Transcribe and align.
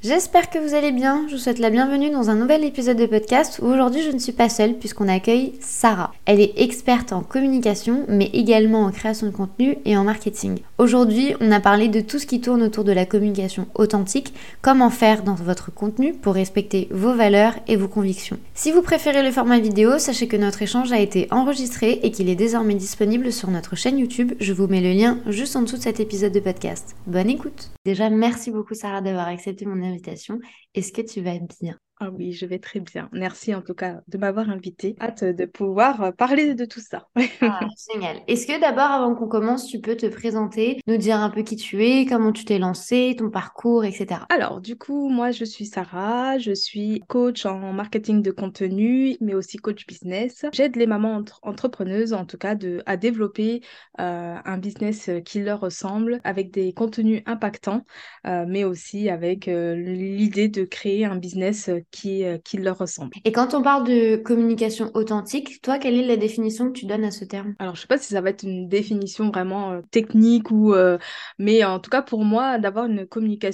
J'espère 0.00 0.48
que 0.48 0.60
vous 0.60 0.76
allez 0.76 0.92
bien, 0.92 1.26
je 1.26 1.34
vous 1.34 1.40
souhaite 1.40 1.58
la 1.58 1.70
bienvenue 1.70 2.10
dans 2.10 2.30
un 2.30 2.36
nouvel 2.36 2.62
épisode 2.62 2.98
de 2.98 3.06
podcast 3.06 3.58
où 3.60 3.66
aujourd'hui 3.66 4.00
je 4.00 4.12
ne 4.12 4.20
suis 4.20 4.30
pas 4.30 4.48
seule 4.48 4.74
puisqu'on 4.74 5.08
accueille 5.08 5.54
Sarah. 5.58 6.12
Elle 6.24 6.40
est 6.40 6.52
experte 6.56 7.12
en 7.12 7.24
communication 7.24 8.04
mais 8.06 8.30
également 8.32 8.82
en 8.84 8.92
création 8.92 9.26
de 9.26 9.32
contenu 9.32 9.76
et 9.84 9.96
en 9.96 10.04
marketing. 10.04 10.60
Aujourd'hui 10.78 11.34
on 11.40 11.50
a 11.50 11.58
parlé 11.58 11.88
de 11.88 12.00
tout 12.00 12.20
ce 12.20 12.26
qui 12.26 12.40
tourne 12.40 12.62
autour 12.62 12.84
de 12.84 12.92
la 12.92 13.06
communication 13.06 13.66
authentique, 13.74 14.34
comment 14.62 14.90
faire 14.90 15.24
dans 15.24 15.34
votre 15.34 15.74
contenu 15.74 16.12
pour 16.12 16.34
respecter 16.34 16.86
vos 16.92 17.14
valeurs 17.14 17.54
et 17.66 17.74
vos 17.74 17.88
convictions. 17.88 18.38
Si 18.54 18.70
vous 18.70 18.82
préférez 18.82 19.24
le 19.24 19.32
format 19.32 19.58
vidéo, 19.58 19.98
sachez 19.98 20.28
que 20.28 20.36
notre 20.36 20.62
échange 20.62 20.92
a 20.92 21.00
été 21.00 21.26
enregistré 21.32 21.98
et 22.04 22.12
qu'il 22.12 22.28
est 22.28 22.36
désormais 22.36 22.74
disponible 22.74 23.32
sur 23.32 23.50
notre 23.50 23.74
chaîne 23.74 23.98
YouTube, 23.98 24.34
je 24.38 24.52
vous 24.52 24.68
mets 24.68 24.80
le 24.80 24.92
lien 24.92 25.18
juste 25.26 25.56
en 25.56 25.62
dessous 25.62 25.78
de 25.78 25.82
cet 25.82 25.98
épisode 25.98 26.32
de 26.32 26.38
podcast. 26.38 26.94
Bonne 27.08 27.30
écoute 27.30 27.72
Déjà 27.84 28.10
merci 28.10 28.52
beaucoup 28.52 28.74
Sarah 28.74 29.00
d'avoir 29.00 29.26
accepté 29.26 29.66
mon 29.66 29.87
invitation. 29.88 30.38
Est-ce 30.74 30.92
que 30.92 31.02
tu 31.02 31.20
vas 31.22 31.38
bien? 31.60 31.78
Ah 32.00 32.10
oui, 32.12 32.32
je 32.32 32.46
vais 32.46 32.60
très 32.60 32.78
bien. 32.78 33.08
Merci 33.12 33.52
en 33.56 33.60
tout 33.60 33.74
cas 33.74 34.00
de 34.06 34.18
m'avoir 34.18 34.48
invité. 34.50 34.94
Hâte 35.00 35.24
de 35.24 35.44
pouvoir 35.46 36.02
euh, 36.02 36.10
parler 36.12 36.54
de 36.54 36.64
tout 36.64 36.80
ça. 36.80 37.08
ah, 37.40 37.60
génial. 37.92 38.18
Est-ce 38.28 38.46
que 38.46 38.60
d'abord, 38.60 38.92
avant 38.92 39.16
qu'on 39.16 39.26
commence, 39.26 39.66
tu 39.66 39.80
peux 39.80 39.96
te 39.96 40.06
présenter, 40.06 40.80
nous 40.86 40.96
dire 40.96 41.16
un 41.16 41.28
peu 41.28 41.42
qui 41.42 41.56
tu 41.56 41.84
es, 41.84 42.06
comment 42.06 42.30
tu 42.30 42.44
t'es 42.44 42.60
lancé, 42.60 43.16
ton 43.18 43.30
parcours, 43.30 43.84
etc. 43.84 44.20
Alors, 44.28 44.60
du 44.60 44.76
coup, 44.76 45.08
moi, 45.08 45.32
je 45.32 45.44
suis 45.44 45.66
Sarah, 45.66 46.38
je 46.38 46.52
suis 46.52 47.02
coach 47.08 47.44
en 47.46 47.72
marketing 47.72 48.22
de 48.22 48.30
contenu, 48.30 49.16
mais 49.20 49.34
aussi 49.34 49.56
coach 49.56 49.84
business. 49.84 50.46
J'aide 50.52 50.76
les 50.76 50.86
mamans 50.86 51.24
entrepreneuses, 51.42 52.12
en 52.12 52.26
tout 52.26 52.38
cas, 52.38 52.54
de, 52.54 52.80
à 52.86 52.96
développer 52.96 53.62
euh, 54.00 54.36
un 54.44 54.58
business 54.58 55.10
qui 55.24 55.40
leur 55.40 55.58
ressemble 55.58 56.20
avec 56.22 56.52
des 56.52 56.72
contenus 56.72 57.22
impactants, 57.26 57.84
euh, 58.28 58.44
mais 58.46 58.62
aussi 58.62 59.08
avec 59.08 59.46
l'idée 59.46 60.48
de 60.48 60.62
créer 60.62 61.04
un 61.04 61.16
business 61.16 61.68
qui, 61.90 62.24
euh, 62.24 62.38
qui 62.44 62.58
leur 62.58 62.78
ressemble. 62.78 63.10
Et 63.24 63.32
quand 63.32 63.54
on 63.54 63.62
parle 63.62 63.86
de 63.86 64.16
communication 64.16 64.90
authentique, 64.94 65.60
toi, 65.62 65.78
quelle 65.78 65.96
est 65.96 66.06
la 66.06 66.16
définition 66.16 66.66
que 66.66 66.78
tu 66.78 66.86
donnes 66.86 67.04
à 67.04 67.10
ce 67.10 67.24
terme? 67.24 67.54
Alors, 67.58 67.74
je 67.76 67.82
sais 67.82 67.86
pas 67.86 67.98
si 67.98 68.12
ça 68.12 68.20
va 68.20 68.30
être 68.30 68.42
une 68.42 68.68
définition 68.68 69.30
vraiment 69.30 69.72
euh, 69.72 69.80
technique 69.90 70.50
ou, 70.50 70.74
euh, 70.74 70.98
mais 71.38 71.64
en 71.64 71.78
tout 71.80 71.90
cas 71.90 72.02
pour 72.02 72.24
moi, 72.24 72.58
d'avoir 72.58 72.86
une 72.86 73.06
communication 73.06 73.48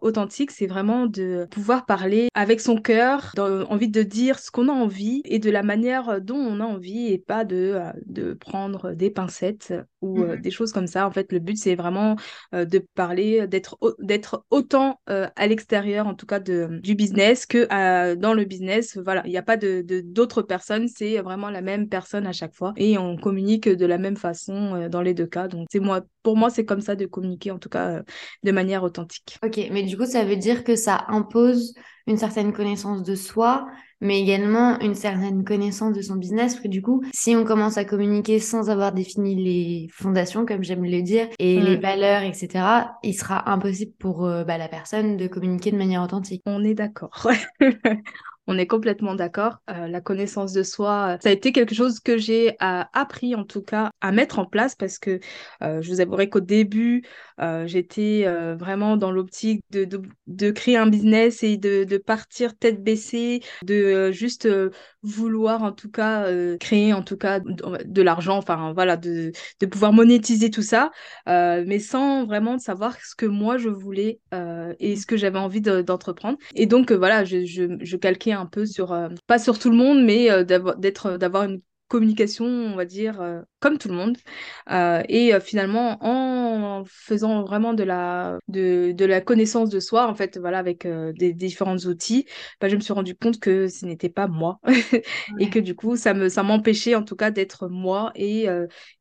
authentique, 0.00 0.50
c'est 0.50 0.66
vraiment 0.66 1.06
de 1.06 1.46
pouvoir 1.50 1.86
parler 1.86 2.28
avec 2.34 2.60
son 2.60 2.76
cœur, 2.76 3.32
envie 3.38 3.88
de 3.88 4.02
dire 4.02 4.38
ce 4.38 4.50
qu'on 4.50 4.68
a 4.68 4.72
envie 4.72 5.22
et 5.24 5.38
de 5.38 5.50
la 5.50 5.62
manière 5.62 6.20
dont 6.20 6.36
on 6.36 6.60
a 6.60 6.64
envie 6.64 7.08
et 7.08 7.18
pas 7.18 7.44
de, 7.44 7.78
de 8.06 8.34
prendre 8.34 8.92
des 8.92 9.10
pincettes 9.10 9.74
ou 10.00 10.18
mmh 10.18 10.36
des 10.42 10.50
choses 10.50 10.72
comme 10.72 10.86
ça. 10.86 11.06
En 11.06 11.10
fait, 11.10 11.30
le 11.32 11.38
but 11.38 11.56
c'est 11.56 11.74
vraiment 11.74 12.16
de 12.52 12.84
parler, 12.94 13.46
d'être 13.46 13.78
d'être 14.00 14.44
autant 14.50 15.00
à 15.06 15.46
l'extérieur, 15.46 16.06
en 16.06 16.14
tout 16.14 16.26
cas 16.26 16.40
de, 16.40 16.80
du 16.82 16.94
business 16.94 17.31
que 17.34 17.66
euh, 17.72 18.16
dans 18.16 18.34
le 18.34 18.44
business, 18.44 18.98
il 19.24 19.30
n'y 19.30 19.36
a 19.36 19.42
pas 19.42 19.56
de 19.56 19.82
d'autres 20.02 20.42
personnes, 20.42 20.88
c'est 20.88 21.20
vraiment 21.20 21.50
la 21.50 21.62
même 21.62 21.88
personne 21.88 22.26
à 22.26 22.32
chaque 22.32 22.54
fois 22.54 22.72
et 22.76 22.98
on 22.98 23.16
communique 23.16 23.68
de 23.68 23.86
la 23.86 23.98
même 23.98 24.16
façon 24.16 24.74
euh, 24.74 24.88
dans 24.88 25.02
les 25.02 25.14
deux 25.14 25.26
cas. 25.26 25.48
Donc 25.48 25.66
c'est 25.70 25.80
moi, 25.80 26.02
pour 26.22 26.36
moi, 26.36 26.50
c'est 26.50 26.64
comme 26.64 26.80
ça 26.80 26.96
de 26.96 27.06
communiquer 27.06 27.50
en 27.50 27.58
tout 27.58 27.68
cas 27.68 27.98
euh, 27.98 28.02
de 28.42 28.52
manière 28.52 28.82
authentique. 28.82 29.38
Ok, 29.44 29.60
mais 29.70 29.82
du 29.82 29.96
coup, 29.96 30.06
ça 30.06 30.24
veut 30.24 30.36
dire 30.36 30.64
que 30.64 30.76
ça 30.76 31.04
impose 31.08 31.74
une 32.06 32.16
certaine 32.16 32.52
connaissance 32.52 33.02
de 33.02 33.14
soi, 33.14 33.66
mais 34.00 34.20
également 34.20 34.78
une 34.80 34.94
certaine 34.94 35.44
connaissance 35.44 35.94
de 35.94 36.02
son 36.02 36.16
business. 36.16 36.54
Parce 36.54 36.64
que 36.64 36.68
du 36.68 36.82
coup, 36.82 37.02
si 37.14 37.36
on 37.36 37.44
commence 37.44 37.78
à 37.78 37.84
communiquer 37.84 38.38
sans 38.40 38.68
avoir 38.68 38.92
défini 38.92 39.36
les 39.36 39.88
fondations, 39.92 40.44
comme 40.44 40.64
j'aime 40.64 40.84
le 40.84 41.02
dire, 41.02 41.28
et 41.38 41.60
les 41.60 41.76
mm. 41.76 41.80
valeurs, 41.80 42.22
etc., 42.22 42.48
il 43.02 43.14
sera 43.14 43.50
impossible 43.50 43.92
pour 43.98 44.26
euh, 44.26 44.44
bah, 44.44 44.58
la 44.58 44.68
personne 44.68 45.16
de 45.16 45.26
communiquer 45.28 45.70
de 45.70 45.76
manière 45.76 46.02
authentique. 46.02 46.42
On 46.46 46.64
est 46.64 46.74
d'accord. 46.74 47.28
On 48.46 48.58
est 48.58 48.66
complètement 48.66 49.14
d'accord. 49.14 49.58
Euh, 49.70 49.86
la 49.86 50.00
connaissance 50.00 50.52
de 50.52 50.62
soi, 50.62 51.16
ça 51.22 51.28
a 51.28 51.32
été 51.32 51.52
quelque 51.52 51.74
chose 51.74 52.00
que 52.00 52.18
j'ai 52.18 52.50
euh, 52.62 52.82
appris 52.92 53.34
en 53.34 53.44
tout 53.44 53.62
cas 53.62 53.90
à 54.00 54.12
mettre 54.12 54.38
en 54.38 54.46
place 54.46 54.74
parce 54.74 54.98
que 54.98 55.20
je 55.60 55.88
vous 55.88 56.00
avouerai 56.00 56.28
qu'au 56.28 56.40
début, 56.40 57.04
j'étais 57.64 58.26
vraiment 58.58 58.96
dans 58.96 59.12
l'optique 59.12 59.62
de, 59.70 60.50
créer 60.50 60.76
un 60.76 60.86
business 60.86 61.42
et 61.42 61.56
de, 61.56 61.96
partir 61.98 62.56
tête 62.56 62.82
baissée, 62.82 63.40
de 63.62 64.10
juste 64.10 64.48
vouloir 65.02 65.62
en 65.62 65.72
tout 65.72 65.90
cas 65.90 66.26
euh, 66.26 66.56
créer 66.58 66.92
en 66.92 67.02
tout 67.02 67.16
cas 67.16 67.40
de, 67.40 68.02
l'argent, 68.02 68.36
enfin 68.36 68.72
voilà, 68.72 68.96
de, 68.96 69.32
pouvoir 69.70 69.92
monétiser 69.92 70.50
tout 70.50 70.62
ça, 70.62 70.90
euh, 71.28 71.64
mais 71.66 71.78
sans 71.78 72.24
vraiment 72.24 72.58
savoir 72.58 72.96
ce 73.02 73.14
que 73.14 73.26
moi 73.26 73.58
je 73.58 73.68
voulais 73.68 74.20
euh, 74.34 74.74
et 74.78 74.96
ce 74.96 75.06
que 75.06 75.16
j'avais 75.16 75.38
envie 75.38 75.60
d'entreprendre. 75.60 76.38
et 76.54 76.66
donc 76.66 76.92
voilà, 76.92 77.24
je, 77.24 77.44
je, 77.44 77.64
je, 77.80 77.96
calquais 77.96 78.32
un 78.32 78.41
peu 78.46 78.66
sur, 78.66 78.96
pas 79.26 79.38
sur 79.38 79.58
tout 79.58 79.70
le 79.70 79.76
monde, 79.76 80.04
mais 80.04 80.44
d'être 80.44 81.16
d'avoir 81.18 81.44
une 81.44 81.60
communication, 81.92 82.46
on 82.46 82.74
va 82.74 82.86
dire, 82.86 83.20
euh, 83.20 83.42
comme 83.60 83.76
tout 83.76 83.88
le 83.88 83.94
monde. 83.94 84.16
Euh, 84.70 85.02
et 85.10 85.34
euh, 85.34 85.40
finalement, 85.40 85.98
en 86.00 86.84
faisant 86.86 87.42
vraiment 87.42 87.74
de 87.74 87.82
la, 87.82 88.38
de, 88.48 88.92
de, 88.92 89.04
la 89.04 89.20
connaissance 89.20 89.68
de 89.68 89.78
soi, 89.78 90.08
en 90.08 90.14
fait, 90.14 90.38
voilà, 90.38 90.58
avec 90.58 90.88
des, 91.18 91.34
différents 91.34 91.76
outils, 91.76 92.24
bah, 92.62 92.68
je 92.70 92.76
me 92.76 92.80
suis 92.80 92.94
rendu 92.94 93.14
compte 93.14 93.38
que 93.40 93.68
ce 93.68 93.84
n'était 93.84 94.08
pas 94.08 94.26
moi. 94.26 94.58
et 95.38 95.50
que 95.50 95.58
du 95.58 95.74
coup, 95.74 95.96
ça 95.96 96.14
me 96.14 96.30
ça 96.30 96.42
m'empêchait 96.42 96.94
en 96.94 97.02
tout 97.02 97.16
cas 97.16 97.30
d'être 97.30 97.68
moi 97.68 98.10
et, 98.14 98.46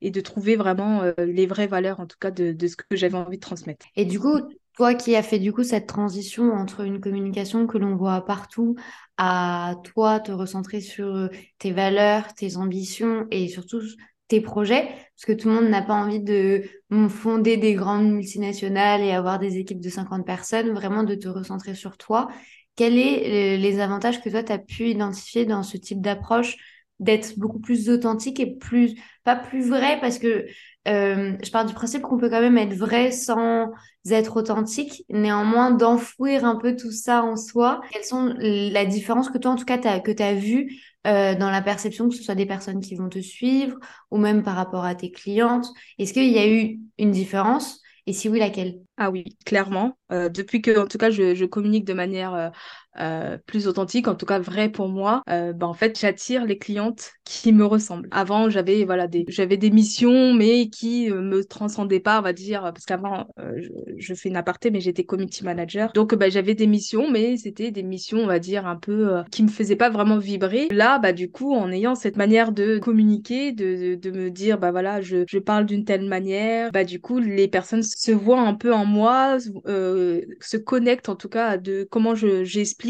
et 0.01 0.12
de 0.12 0.22
trouver 0.22 0.57
vraiment 0.57 1.03
les 1.18 1.46
vraies 1.47 1.68
valeurs, 1.68 2.01
en 2.01 2.07
tout 2.07 2.18
cas, 2.19 2.31
de, 2.31 2.51
de 2.51 2.68
ce 2.68 2.75
que 2.75 2.97
j'avais 2.97 3.16
envie 3.16 3.38
de 3.38 3.41
transmettre. 3.41 3.85
Et 3.96 4.03
du 4.03 4.19
coup, 4.19 4.38
toi 4.75 4.95
qui 4.95 5.15
as 5.15 5.23
fait 5.23 5.39
du 5.39 5.51
coup 5.53 5.63
cette 5.63 5.87
transition 5.87 6.53
entre 6.53 6.81
une 6.81 7.01
communication 7.01 7.67
que 7.67 7.77
l'on 7.77 7.95
voit 7.95 8.25
partout 8.25 8.75
à 9.17 9.75
toi 9.83 10.19
te 10.19 10.31
recentrer 10.31 10.81
sur 10.81 11.15
euh, 11.15 11.27
tes 11.59 11.71
valeurs, 11.71 12.33
tes 12.33 12.57
ambitions 12.57 13.27
et 13.31 13.47
surtout 13.47 13.81
tes 14.27 14.41
projets, 14.41 14.85
parce 14.87 15.25
que 15.27 15.33
tout 15.33 15.49
le 15.49 15.55
monde 15.55 15.69
n'a 15.69 15.81
pas 15.81 15.93
envie 15.93 16.21
de 16.21 16.63
fonder 17.09 17.57
des 17.57 17.73
grandes 17.73 18.09
multinationales 18.09 19.01
et 19.01 19.11
avoir 19.11 19.39
des 19.39 19.57
équipes 19.57 19.81
de 19.81 19.89
50 19.89 20.25
personnes, 20.25 20.71
vraiment 20.71 21.03
de 21.03 21.15
te 21.15 21.27
recentrer 21.27 21.75
sur 21.75 21.97
toi. 21.97 22.29
Quels 22.77 22.93
sont 22.93 23.23
euh, 23.25 23.57
les 23.57 23.79
avantages 23.79 24.21
que 24.21 24.29
toi, 24.29 24.41
tu 24.41 24.53
as 24.53 24.57
pu 24.57 24.89
identifier 24.89 25.45
dans 25.45 25.63
ce 25.63 25.75
type 25.75 26.01
d'approche 26.01 26.55
d'être 27.01 27.38
beaucoup 27.38 27.59
plus 27.59 27.89
authentique 27.89 28.39
et 28.39 28.55
plus, 28.55 28.95
pas 29.23 29.35
plus 29.35 29.67
vrai, 29.67 29.99
parce 29.99 30.19
que 30.19 30.45
euh, 30.88 31.34
je 31.44 31.52
pars 31.52 31.66
du 31.66 31.74
principe 31.74 32.02
qu'on 32.02 32.18
peut 32.18 32.30
quand 32.30 32.42
même 32.42 32.58
être 32.58 32.74
vrai 32.74 33.12
sans 33.12 33.69
être 34.09 34.38
authentique, 34.38 35.06
néanmoins 35.09 35.72
d'enfouir 35.72 36.44
un 36.46 36.56
peu 36.56 36.75
tout 36.75 36.92
ça 36.92 37.24
en 37.24 37.36
soi. 37.36 37.81
Quelles 37.92 38.03
sont 38.03 38.34
la 38.40 38.86
différence 38.86 39.30
que 39.30 39.38
toi, 39.38 39.52
en 39.52 39.56
tout 39.56 39.66
cas, 39.66 39.80
as, 39.84 40.00
que 40.00 40.12
tu 40.12 40.24
as 40.24 40.34
vu 40.34 40.81
euh, 41.06 41.36
dans 41.36 41.52
la 41.52 41.62
perception, 41.62 42.09
que 42.09 42.16
ce 42.16 42.24
soit 42.24 42.36
des 42.36 42.47
personnes 42.47 42.80
qui 42.80 42.96
vont 42.96 43.09
te 43.09 43.19
suivre 43.19 43.78
ou 44.09 44.18
même 44.18 44.42
par 44.44 44.56
rapport 44.56 44.86
à 44.86 44.96
tes 44.96 45.12
clientes? 45.12 45.68
Est-ce 46.00 46.14
qu'il 46.14 46.31
y 46.31 46.40
a 46.40 46.47
eu 46.47 46.80
une 46.98 47.12
différence? 47.12 47.81
Et 48.08 48.13
si 48.13 48.30
oui, 48.30 48.40
laquelle? 48.40 48.80
Ah 48.98 49.12
oui, 49.12 49.38
clairement. 49.46 49.98
Euh, 50.12 50.30
depuis 50.30 50.62
que, 50.63 50.80
en 50.80 50.88
tout 50.88 50.98
cas, 50.98 51.12
je, 51.12 51.36
je 51.36 51.46
communique 51.46 51.86
de 51.86 51.94
manière 51.94 52.52
euh, 53.00 53.38
plus 53.46 53.68
authentique, 53.68 54.09
en 54.09 54.16
tout 54.16 54.25
cas 54.25 54.40
vrai 54.40 54.68
pour 54.69 54.90
moi, 54.90 55.24
euh, 55.29 55.53
bah, 55.53 55.66
en 55.66 55.74
fait, 55.74 55.97
j'attire 55.97 56.46
les 56.46 56.57
clientes 56.57 57.12
qui 57.24 57.53
me 57.53 57.66
ressemblent. 57.66 58.09
Avant, 58.12 58.50
j'avais 58.50 58.84
voilà 58.84 59.07
des 59.07 59.24
j'avais 59.29 59.56
des 59.56 59.72
missions, 59.72 60.34
mais 60.34 60.68
qui 60.68 61.10
euh, 61.10 61.21
me 61.21 61.45
transcendaient 61.45 62.01
pas, 62.01 62.19
on 62.19 62.21
va 62.21 62.33
dire, 62.33 62.63
parce 62.63 62.86
qu'avant, 62.86 63.27
je, 63.38 63.69
je, 63.98 64.13
fais 64.13 64.27
une 64.27 64.36
aparté, 64.36 64.71
mais 64.71 64.81
j'étais 64.81 65.06
community 65.06 65.45
manager, 65.45 65.94
donc 65.94 66.13
bah, 66.15 66.30
j'avais 66.30 66.54
des 66.54 66.68
missions, 66.68 67.10
mais 67.10 67.38
c'était 67.38 67.71
des 67.71 67.83
missions, 67.83 68.19
on 68.19 68.27
va 68.27 68.39
dire, 68.39 68.68
un 68.68 68.75
peu 68.75 69.24
qui 69.31 69.44
me 69.44 69.48
faisaient 69.48 69.77
pas 69.77 69.89
vraiment 69.89 70.18
vibrer. 70.18 70.68
Là, 70.69 71.00
bah 71.00 71.13
du 71.13 71.31
coup, 71.31 71.54
en 71.54 71.71
ayant 71.71 71.95
cette 71.95 72.18
manière 72.18 72.51
de 72.51 72.77
communiquer, 72.77 73.54
de, 73.54 73.95
de, 73.95 73.95
de 73.95 74.12
me 74.12 74.30
dire, 74.30 74.57
bah 74.57 74.71
voilà, 74.71 75.00
je, 75.00 75.24
je 75.30 75.39
parle 75.39 75.65
d'une 75.65 75.86
telle 75.86 76.06
manière, 76.06 76.71
bah 76.71 76.83
du 76.83 77.00
coup, 77.00 77.19
les 77.19 77.48
personnes 77.48 77.83
se 77.83 78.12
voient 78.12 78.42
un 78.42 78.54
peu 78.54 78.74
en 78.74 78.86
moi, 78.86 79.38
se 79.39 80.57
connectent 80.57 81.10
en 81.10 81.15
tout 81.15 81.30
cas 81.30 81.57
de 81.57 81.88
comment 81.89 82.15
je 82.15 82.44
j'explique 82.44 82.81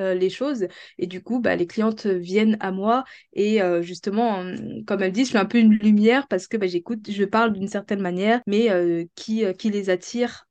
euh, 0.00 0.14
les 0.14 0.30
choses 0.30 0.66
et 0.98 1.06
du 1.06 1.22
coup 1.22 1.40
bah, 1.40 1.56
les 1.56 1.66
clientes 1.66 2.06
viennent 2.06 2.56
à 2.60 2.72
moi 2.72 3.04
et 3.32 3.62
euh, 3.62 3.82
justement 3.82 4.44
comme 4.86 5.02
elle 5.02 5.12
dit 5.12 5.24
je 5.24 5.30
suis 5.30 5.38
un 5.38 5.44
peu 5.44 5.58
une 5.58 5.72
lumière 5.72 6.26
parce 6.28 6.46
que 6.46 6.56
bah, 6.56 6.66
j'écoute 6.66 7.10
je 7.10 7.24
parle 7.24 7.52
d'une 7.52 7.68
certaine 7.68 8.00
manière 8.00 8.40
mais 8.46 8.70
euh, 8.70 9.04
qui, 9.14 9.44
qui 9.58 9.70
les 9.70 9.90
attire 9.90 10.46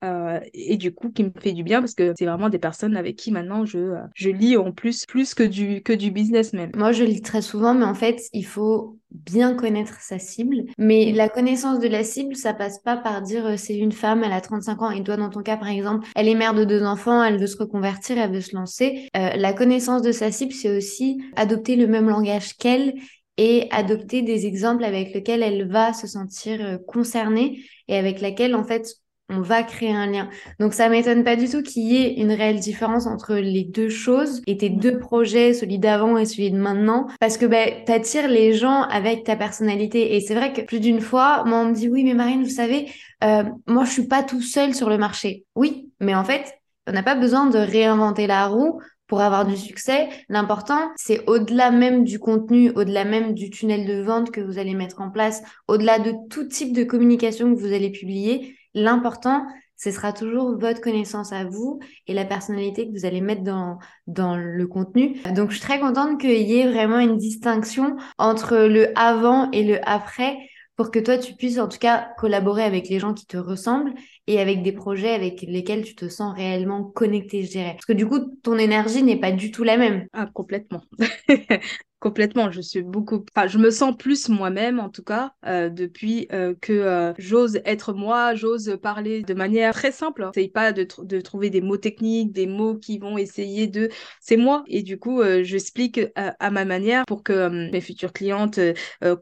et 0.53 0.77
du 0.77 0.93
coup 0.93 1.11
qui 1.11 1.23
me 1.23 1.31
fait 1.39 1.53
du 1.53 1.63
bien 1.63 1.79
parce 1.79 1.93
que 1.93 2.13
c'est 2.17 2.25
vraiment 2.25 2.49
des 2.49 2.59
personnes 2.59 2.97
avec 2.97 3.15
qui 3.15 3.31
maintenant 3.31 3.65
je, 3.65 3.95
je 4.15 4.29
lis 4.29 4.57
en 4.57 4.71
plus 4.71 5.05
plus 5.05 5.33
que 5.33 5.43
du, 5.43 5.81
que 5.81 5.93
du 5.93 6.11
business 6.11 6.53
même. 6.53 6.71
Moi 6.75 6.91
je 6.91 7.03
lis 7.03 7.21
très 7.21 7.41
souvent 7.41 7.73
mais 7.73 7.85
en 7.85 7.95
fait 7.95 8.21
il 8.33 8.45
faut 8.45 8.97
bien 9.25 9.55
connaître 9.55 9.99
sa 10.01 10.19
cible. 10.19 10.63
Mais 10.77 11.11
la 11.11 11.29
connaissance 11.29 11.79
de 11.79 11.87
la 11.87 12.03
cible, 12.03 12.35
ça 12.35 12.53
passe 12.53 12.79
pas 12.79 12.97
par 12.97 13.21
dire 13.21 13.45
euh, 13.45 13.57
c'est 13.57 13.77
une 13.77 13.91
femme, 13.91 14.23
elle 14.23 14.33
a 14.33 14.41
35 14.41 14.81
ans 14.81 14.91
et 14.91 15.03
toi 15.03 15.17
dans 15.17 15.29
ton 15.29 15.41
cas 15.41 15.57
par 15.57 15.69
exemple, 15.69 16.07
elle 16.15 16.27
est 16.27 16.35
mère 16.35 16.53
de 16.53 16.65
deux 16.65 16.83
enfants, 16.83 17.23
elle 17.23 17.39
veut 17.39 17.47
se 17.47 17.57
reconvertir, 17.57 18.17
elle 18.17 18.31
veut 18.31 18.41
se 18.41 18.55
lancer. 18.55 19.09
Euh, 19.15 19.29
la 19.35 19.53
connaissance 19.53 20.01
de 20.01 20.11
sa 20.11 20.31
cible, 20.31 20.53
c'est 20.53 20.75
aussi 20.75 21.21
adopter 21.35 21.75
le 21.75 21.87
même 21.87 22.09
langage 22.09 22.55
qu'elle 22.57 22.93
et 23.37 23.67
adopter 23.71 24.21
des 24.21 24.45
exemples 24.45 24.83
avec 24.83 25.13
lesquels 25.13 25.43
elle 25.43 25.69
va 25.69 25.93
se 25.93 26.07
sentir 26.07 26.61
euh, 26.61 26.77
concernée 26.77 27.59
et 27.87 27.97
avec 27.97 28.21
laquelle 28.21 28.55
en 28.55 28.63
fait 28.63 28.87
on 29.29 29.41
va 29.41 29.63
créer 29.63 29.91
un 29.91 30.07
lien. 30.07 30.29
Donc 30.59 30.73
ça 30.73 30.89
m'étonne 30.89 31.23
pas 31.23 31.35
du 31.35 31.49
tout 31.49 31.63
qu'il 31.63 31.83
y 31.83 31.97
ait 31.97 32.13
une 32.13 32.31
réelle 32.31 32.59
différence 32.59 33.07
entre 33.07 33.35
les 33.35 33.63
deux 33.63 33.89
choses 33.89 34.41
et 34.45 34.57
tes 34.57 34.69
deux 34.69 34.99
projets, 34.99 35.53
celui 35.53 35.79
d'avant 35.79 36.17
et 36.17 36.25
celui 36.25 36.51
de 36.51 36.57
maintenant, 36.57 37.07
parce 37.19 37.37
que 37.37 37.45
ben 37.45 37.83
t'attires 37.85 38.27
les 38.27 38.53
gens 38.53 38.83
avec 38.83 39.23
ta 39.23 39.35
personnalité. 39.35 40.15
Et 40.15 40.21
c'est 40.21 40.35
vrai 40.35 40.53
que 40.53 40.61
plus 40.61 40.79
d'une 40.79 41.01
fois, 41.01 41.43
moi 41.45 41.59
on 41.59 41.65
me 41.65 41.73
dit 41.73 41.89
oui 41.89 42.03
mais 42.03 42.13
Marine, 42.13 42.43
vous 42.43 42.49
savez, 42.49 42.91
euh, 43.23 43.43
moi 43.67 43.85
je 43.85 43.91
suis 43.91 44.07
pas 44.07 44.23
tout 44.23 44.41
seul 44.41 44.75
sur 44.75 44.89
le 44.89 44.97
marché. 44.97 45.45
Oui, 45.55 45.89
mais 45.99 46.15
en 46.15 46.23
fait, 46.23 46.53
on 46.87 46.91
n'a 46.91 47.03
pas 47.03 47.15
besoin 47.15 47.47
de 47.47 47.57
réinventer 47.57 48.27
la 48.27 48.47
roue 48.47 48.79
pour 49.07 49.21
avoir 49.21 49.45
du 49.45 49.57
succès. 49.57 50.09
L'important, 50.29 50.91
c'est 50.95 51.23
au-delà 51.27 51.71
même 51.71 52.03
du 52.03 52.19
contenu, 52.19 52.71
au-delà 52.71 53.05
même 53.05 53.33
du 53.33 53.49
tunnel 53.49 53.85
de 53.85 54.01
vente 54.01 54.31
que 54.31 54.41
vous 54.41 54.57
allez 54.57 54.73
mettre 54.73 55.01
en 55.01 55.09
place, 55.09 55.43
au-delà 55.67 55.99
de 55.99 56.13
tout 56.29 56.45
type 56.45 56.73
de 56.73 56.83
communication 56.83 57.53
que 57.53 57.59
vous 57.59 57.73
allez 57.73 57.91
publier, 57.91 58.55
L'important, 58.75 59.47
ce 59.75 59.91
sera 59.91 60.13
toujours 60.13 60.57
votre 60.57 60.81
connaissance 60.81 61.33
à 61.33 61.45
vous 61.45 61.79
et 62.07 62.13
la 62.13 62.25
personnalité 62.25 62.87
que 62.87 62.91
vous 62.91 63.05
allez 63.05 63.21
mettre 63.21 63.43
dans, 63.43 63.79
dans 64.07 64.37
le 64.37 64.67
contenu. 64.67 65.19
Donc, 65.33 65.49
je 65.49 65.57
suis 65.57 65.65
très 65.65 65.79
contente 65.79 66.19
qu'il 66.21 66.47
y 66.47 66.59
ait 66.59 66.71
vraiment 66.71 66.99
une 66.99 67.17
distinction 67.17 67.95
entre 68.17 68.57
le 68.57 68.97
avant 68.97 69.49
et 69.51 69.63
le 69.63 69.79
après 69.89 70.37
pour 70.75 70.91
que 70.91 70.99
toi, 70.99 71.17
tu 71.17 71.33
puisses 71.33 71.57
en 71.57 71.69
tout 71.69 71.77
cas 71.77 72.09
collaborer 72.17 72.63
avec 72.63 72.89
les 72.89 72.99
gens 72.99 73.13
qui 73.13 73.25
te 73.25 73.37
ressemblent 73.37 73.93
et 74.27 74.39
avec 74.41 74.61
des 74.61 74.73
projets 74.73 75.13
avec 75.13 75.41
lesquels 75.41 75.85
tu 75.85 75.95
te 75.95 76.09
sens 76.09 76.35
réellement 76.35 76.83
connecté, 76.83 77.43
je 77.43 77.49
dirais. 77.51 77.73
Parce 77.73 77.85
que 77.85 77.93
du 77.93 78.05
coup, 78.05 78.19
ton 78.43 78.57
énergie 78.57 79.01
n'est 79.01 79.19
pas 79.19 79.31
du 79.31 79.51
tout 79.51 79.63
la 79.63 79.77
même. 79.77 80.07
Ah, 80.11 80.27
complètement. 80.33 80.81
complètement. 82.05 82.51
Je 82.51 82.61
suis 82.61 82.83
beaucoup, 82.83 83.25
enfin, 83.35 83.47
je 83.47 83.57
me 83.57 83.71
sens 83.71 83.97
plus 83.97 84.29
moi-même 84.29 84.79
en 84.79 84.89
tout 84.89 85.01
cas 85.01 85.33
euh, 85.47 85.69
depuis 85.69 86.27
euh, 86.31 86.53
que 86.61 86.71
euh, 86.71 87.13
j'ose 87.17 87.59
être 87.65 87.93
moi, 87.93 88.35
j'ose 88.35 88.77
parler 88.79 89.23
de 89.23 89.33
manière 89.33 89.73
très 89.73 89.91
simple. 89.91 90.29
J'essaye 90.35 90.51
pas 90.51 90.71
de, 90.71 90.85
de, 91.01 91.19
trouver 91.19 91.49
des 91.49 91.61
mots 91.61 91.77
techniques, 91.77 92.31
des 92.31 92.45
mots 92.45 92.75
qui 92.75 92.99
vont 92.99 93.17
essayer 93.17 93.65
de. 93.65 93.89
C'est 94.21 94.37
moi 94.37 94.63
et 94.67 94.83
du 94.83 94.99
coup, 94.99 95.23
j'explique 95.41 95.99
à 96.15 96.51
ma 96.51 96.63
manière 96.63 97.05
pour 97.07 97.23
que 97.23 97.71
mes 97.71 97.81
futures 97.81 98.13
clientes 98.13 98.59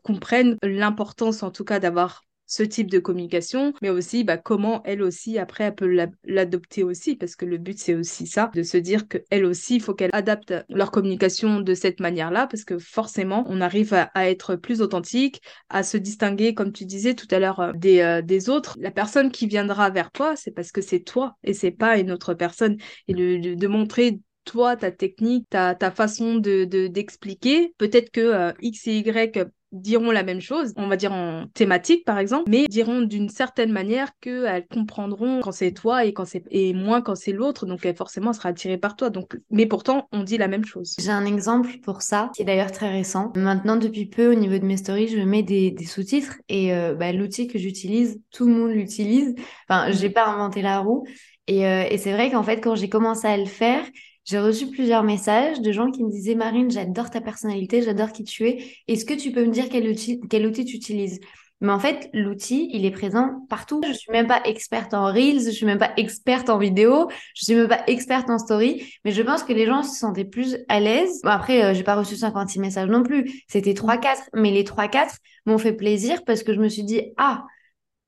comprennent 0.04 0.58
l'importance 0.62 1.42
en 1.42 1.52
tout 1.52 1.64
cas 1.64 1.80
d'avoir 1.80 2.24
ce 2.54 2.62
type 2.62 2.92
de 2.92 3.00
communication, 3.00 3.74
mais 3.82 3.90
aussi 3.90 4.24
bah, 4.24 4.38
comment 4.38 4.84
elle 4.84 5.02
aussi, 5.02 5.40
après, 5.40 5.64
elle 5.64 5.74
peut 5.76 6.08
l'adopter 6.24 6.84
aussi, 6.84 7.16
parce 7.16 7.36
que 7.36 7.46
le 7.46 7.58
but, 7.58 7.80
c'est 7.80 7.96
aussi 7.96 8.28
ça, 8.28 8.52
de 8.54 8.62
se 8.62 8.78
dire 8.78 9.08
qu'elle 9.08 9.46
aussi, 9.46 9.78
il 9.78 9.82
faut 9.82 9.96
qu'elle 9.96 10.12
adapte 10.14 10.54
leur 10.70 10.92
communication 10.92 11.62
de 11.62 11.74
cette 11.74 12.00
manière-là, 12.00 12.46
parce 12.46 12.64
que 12.64 12.78
forcément, 12.78 13.44
on 13.48 13.60
arrive 13.60 13.96
à, 13.96 14.30
être 14.30 14.56
plus 14.56 14.82
authentique, 14.82 15.42
à 15.70 15.82
se 15.82 15.98
distinguer, 15.98 16.54
comme 16.54 16.74
tu 16.74 16.86
disais 16.86 17.16
tout 17.16 17.28
à 17.32 17.40
l'heure, 17.40 17.60
euh, 17.60 17.72
des, 17.74 18.02
euh, 18.02 18.22
des 18.22 18.50
autres. 18.50 18.78
La 18.80 18.92
personne 18.92 19.32
qui 19.32 19.48
viendra 19.48 19.90
vers 19.90 20.12
toi, 20.12 20.36
c'est 20.36 20.52
parce 20.52 20.72
que 20.72 20.82
c'est 20.82 21.00
toi 21.00 21.36
et 21.44 21.54
c'est 21.56 21.72
pas 21.72 21.98
une 21.98 22.12
autre 22.12 22.36
personne. 22.36 22.78
Et 23.08 23.16
de 23.16 23.68
montrer 23.68 24.20
toi, 24.46 24.76
ta 24.76 24.92
technique, 24.92 25.48
ta, 25.50 25.74
ta 25.74 25.90
façon 25.90 26.36
de 26.36 26.66
d'expliquer. 26.66 27.74
Peut-être 27.78 28.12
que 28.12 28.22
euh, 28.22 28.52
X 28.62 28.88
et 28.88 28.98
Y 28.98 29.50
diront 29.74 30.12
la 30.12 30.24
même 30.24 30.40
chose, 30.40 30.74
on 30.78 30.88
va 30.88 30.96
dire 30.96 31.12
en 31.12 31.48
thématique 31.54 32.06
par 32.06 32.20
exemple, 32.20 32.50
mais 32.50 32.68
diront 32.68 33.02
d'une 33.02 33.30
certaine 33.30 33.72
manière 33.72 34.12
qu'elles 34.22 34.68
comprendront 34.68 35.42
quand 35.42 35.52
c'est 35.52 35.72
toi 35.72 36.06
et 36.06 36.14
quand 36.14 36.26
c'est 36.26 36.44
et 36.52 36.74
moins 36.74 37.02
quand 37.02 37.16
c'est 37.16 37.34
l'autre, 37.34 37.66
donc 37.66 37.86
elle 37.86 37.96
forcément 37.96 38.32
sera 38.32 38.50
attirée 38.50 38.78
par 38.78 38.96
toi. 38.96 39.10
Donc, 39.10 39.38
mais 39.50 39.66
pourtant 39.66 40.08
on 40.12 40.24
dit 40.24 40.38
la 40.38 40.48
même 40.48 40.66
chose. 40.66 40.96
J'ai 41.00 41.10
un 41.10 41.26
exemple 41.26 41.70
pour 41.84 42.02
ça 42.02 42.32
qui 42.36 42.44
est 42.44 42.46
d'ailleurs 42.46 42.72
très 42.72 42.90
récent. 42.90 43.34
Maintenant 43.36 43.76
depuis 43.76 44.06
peu 44.06 44.32
au 44.32 44.36
niveau 44.36 44.58
de 44.58 44.66
mes 44.66 44.78
stories, 44.78 45.08
je 45.08 45.20
mets 45.20 45.44
des, 45.44 45.76
sous-titres 45.86 46.36
et 46.50 46.74
euh, 46.74 46.94
bah, 46.94 47.12
l'outil 47.12 47.48
que 47.48 47.58
j'utilise, 47.58 48.22
tout 48.32 48.48
le 48.48 48.54
monde 48.54 48.72
l'utilise. 48.72 49.36
Enfin, 49.68 49.92
j'ai 49.92 50.10
pas 50.10 50.28
inventé 50.28 50.62
la 50.62 50.80
roue. 50.80 51.06
Et, 51.48 51.68
euh, 51.68 51.84
et 51.90 51.98
c'est 51.98 52.14
vrai 52.14 52.32
qu'en 52.32 52.44
fait, 52.44 52.62
quand 52.62 52.76
j'ai 52.76 52.90
commencé 52.90 53.28
à 53.28 53.38
le 53.38 53.46
faire, 53.46 53.84
j'ai 54.26 54.40
reçu 54.40 54.68
plusieurs 54.68 55.04
messages 55.04 55.62
de 55.62 55.72
gens 55.72 55.92
qui 55.92 56.04
me 56.04 56.10
disaient 56.10 56.36
Marine, 56.36 56.72
j'adore 56.72 57.10
ta 57.10 57.22
personnalité, 57.22 57.82
j'adore 57.82 58.12
qui 58.12 58.24
tu 58.24 58.48
es. 58.48 58.64
Est-ce 58.88 59.06
que 59.06 59.14
tu 59.14 59.32
peux 59.32 59.46
me 59.46 59.52
dire 59.52 59.70
quel 59.70 59.88
outil, 59.88 60.22
quel 60.30 60.46
outil 60.46 60.66
tu 60.66 60.78
utilises? 60.78 61.20
Mais 61.64 61.72
en 61.72 61.80
fait, 61.80 62.10
l'outil, 62.14 62.70
il 62.74 62.86
est 62.86 62.92
présent 62.92 63.46
partout. 63.50 63.82
Je 63.88 63.94
suis 63.94 64.12
même 64.12 64.28
pas 64.28 64.42
experte 64.44 64.94
en 64.94 65.06
Reels, 65.06 65.46
je 65.46 65.52
suis 65.52 65.66
même 65.66 65.80
pas 65.80 65.94
experte 65.96 66.50
en 66.50 66.58
vidéo, 66.58 67.08
je 67.36 67.46
suis 67.46 67.56
même 67.56 67.70
pas 67.70 67.84
experte 67.88 68.30
en 68.30 68.38
story, 68.38 68.84
mais 69.06 69.12
je 69.12 69.22
pense 69.22 69.44
que 69.44 69.54
les 69.54 69.66
gens 69.66 69.82
se 69.82 69.98
sentaient 69.98 70.26
plus 70.26 70.58
à 70.68 70.82
l'aise. 70.82 71.22
Après, 71.24 71.64
euh, 71.64 71.74
j'ai 71.74 71.84
pas 71.84 71.96
reçu 71.96 72.18
56 72.18 72.60
messages 72.60 72.90
non 72.90 73.02
plus, 73.02 73.44
c'était 73.48 73.74
3-4, 73.74 74.30
mais 74.34 74.52
les 74.52 74.66
3-4 74.66 75.16
m'ont 75.46 75.58
fait 75.58 75.72
plaisir 75.72 76.26
parce 76.26 76.44
que 76.44 76.54
je 76.54 76.60
me 76.60 76.68
suis 76.68 76.84
dit, 76.84 77.14
ah, 77.16 77.46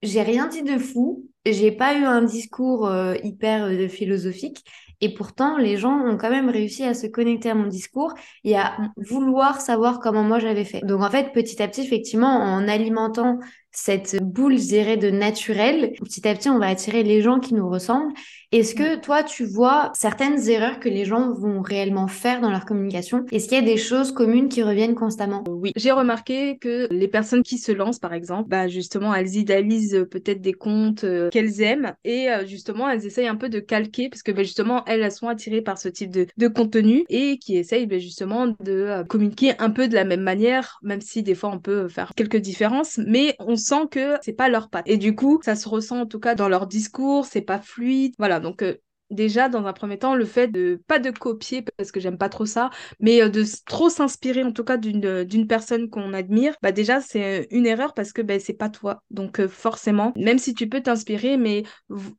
j'ai 0.02 0.22
rien 0.22 0.48
dit 0.48 0.62
de 0.62 0.78
fou, 0.78 1.30
j'ai 1.46 1.72
pas 1.72 1.98
eu 1.98 2.04
un 2.04 2.24
discours 2.24 2.88
euh, 2.88 3.16
hyper 3.24 3.66
euh, 3.66 3.88
philosophique, 3.88 4.66
et 5.02 5.14
pourtant, 5.14 5.58
les 5.58 5.78
gens 5.78 6.00
ont 6.00 6.18
quand 6.18 6.30
même 6.30 6.50
réussi 6.50 6.84
à 6.84 6.94
se 6.94 7.08
connecter 7.08 7.50
à 7.50 7.56
mon 7.56 7.68
discours 7.68 8.14
et 8.44 8.58
à 8.58 8.78
vouloir 8.98 9.62
savoir 9.62 10.00
comment 10.00 10.24
moi 10.24 10.40
j'avais 10.40 10.66
fait. 10.66 10.82
Donc 10.82 11.02
en 11.02 11.10
fait, 11.10 11.32
petit 11.34 11.62
à 11.62 11.68
petit, 11.68 11.82
effectivement, 11.82 12.28
en 12.28 12.68
alimentant 12.68 13.40
cette 13.76 14.24
boule, 14.24 14.58
je 14.58 14.68
dirais, 14.68 14.98
de 14.98 15.10
naturel, 15.10 15.94
petit 16.02 16.28
à 16.28 16.34
petit, 16.34 16.50
on 16.50 16.60
va 16.60 16.68
attirer 16.68 17.04
les 17.04 17.22
gens 17.22 17.40
qui 17.40 17.54
nous 17.54 17.70
ressemblent. 17.70 18.14
Est-ce 18.52 18.74
que 18.74 18.98
toi, 19.02 19.24
tu 19.24 19.44
vois 19.44 19.92
certaines 19.96 20.50
erreurs 20.50 20.80
que 20.80 20.88
les 20.88 21.04
gens 21.04 21.34
vont 21.34 21.62
réellement 21.62 22.08
faire 22.08 22.40
dans 22.40 22.52
leur 22.52 22.64
communication? 22.64 23.26
Est-ce 23.32 23.50
qu'il 23.50 23.58
y 23.58 23.62
a 23.62 23.66
des 23.66 23.76
choses 23.76 24.14
communes 24.14 24.48
qui 24.48 24.64
reviennent 24.64 24.96
constamment? 24.96 25.44
Oui, 25.50 25.74
j'ai 25.76 25.92
remarqué 25.92 26.58
que 26.58 26.88
les 26.90 27.10
personnes 27.10 27.44
qui 27.44 27.58
se 27.58 27.74
lancent, 27.74 28.00
par 28.00 28.14
exemple, 28.14 28.48
bah 28.48 28.68
justement, 28.68 29.14
elles 29.14 29.36
idéalisent 29.36 30.06
peut-être 30.10 30.42
des 30.42 30.54
comptes 30.54 31.04
euh, 31.04 31.30
qu'elles 31.32 31.62
aiment 31.62 31.96
et 32.06 32.30
euh, 32.30 32.46
justement, 32.46 32.90
elles 32.90 33.06
essayent 33.06 33.28
un 33.28 33.36
peu 33.36 33.50
de 33.50 33.60
calquer 33.60 34.10
parce 34.10 34.24
que 34.24 34.32
bah, 34.32 34.44
justement, 34.44 34.86
elles, 34.86 35.02
elles 35.02 35.12
sont 35.12 35.28
attirées 35.28 35.62
par 35.62 35.78
ce 35.78 35.90
type 35.90 36.12
de, 36.12 36.28
de 36.38 36.48
contenu 36.48 37.04
et 37.10 37.38
qui 37.40 37.58
essayent 37.58 37.88
bah, 37.88 38.00
justement 38.00 38.48
de 38.48 38.56
euh, 38.72 39.04
communiquer 39.04 39.54
un 39.60 39.70
peu 39.70 39.88
de 39.90 39.96
la 39.96 40.06
même 40.06 40.22
manière, 40.22 40.80
même 40.82 41.02
si 41.02 41.24
des 41.24 41.36
fois 41.36 41.50
on 41.52 41.60
peut 41.60 41.90
faire 41.90 42.14
quelques 42.16 42.38
différences, 42.38 43.00
mais 43.06 43.36
on 43.40 43.56
sent 43.66 43.88
que 43.92 44.18
c'est 44.22 44.34
pas 44.34 44.50
leur 44.50 44.70
patte. 44.70 44.88
Et 44.88 44.98
du 44.98 45.16
coup, 45.16 45.40
ça 45.44 45.56
se 45.56 45.68
ressent 45.70 46.02
en 46.02 46.06
tout 46.06 46.20
cas 46.20 46.36
dans 46.36 46.50
leur 46.50 46.68
discours, 46.68 47.26
c'est 47.26 47.42
pas 47.42 47.60
fluide. 47.60 48.14
Voilà, 48.18 48.40
donc 48.40 48.62
euh, 48.64 48.76
déjà 49.12 49.50
dans 49.50 49.66
un 49.66 49.74
premier 49.74 49.98
temps 49.98 50.16
le 50.16 50.26
fait 50.26 50.48
de 50.48 50.82
pas 50.88 51.00
de 51.00 51.12
copier 51.12 51.64
parce 51.78 51.92
que 51.92 52.00
j'aime 52.00 52.18
pas 52.18 52.30
trop 52.30 52.46
ça 52.46 52.70
mais 53.00 53.22
euh, 53.22 53.30
de 53.30 53.44
trop 53.66 53.90
s'inspirer 53.90 54.44
en 54.44 54.52
tout 54.52 54.64
cas 54.64 54.78
d'une 54.78 55.06
euh, 55.06 55.24
d'une 55.24 55.48
personne 55.48 55.90
qu'on 55.90 56.14
admire 56.14 56.56
bah 56.62 56.72
déjà 56.72 57.02
c'est 57.02 57.48
une 57.52 57.66
erreur 57.66 57.94
parce 57.94 58.14
que 58.14 58.22
ben 58.22 58.40
c'est 58.40 58.54
pas 58.54 58.70
toi. 58.70 59.02
Donc 59.12 59.46
forcément 59.48 60.14
même 60.16 60.40
si 60.40 60.54
tu 60.54 60.68
peux 60.68 60.82
t'inspirer 60.82 61.38
mais 61.38 61.64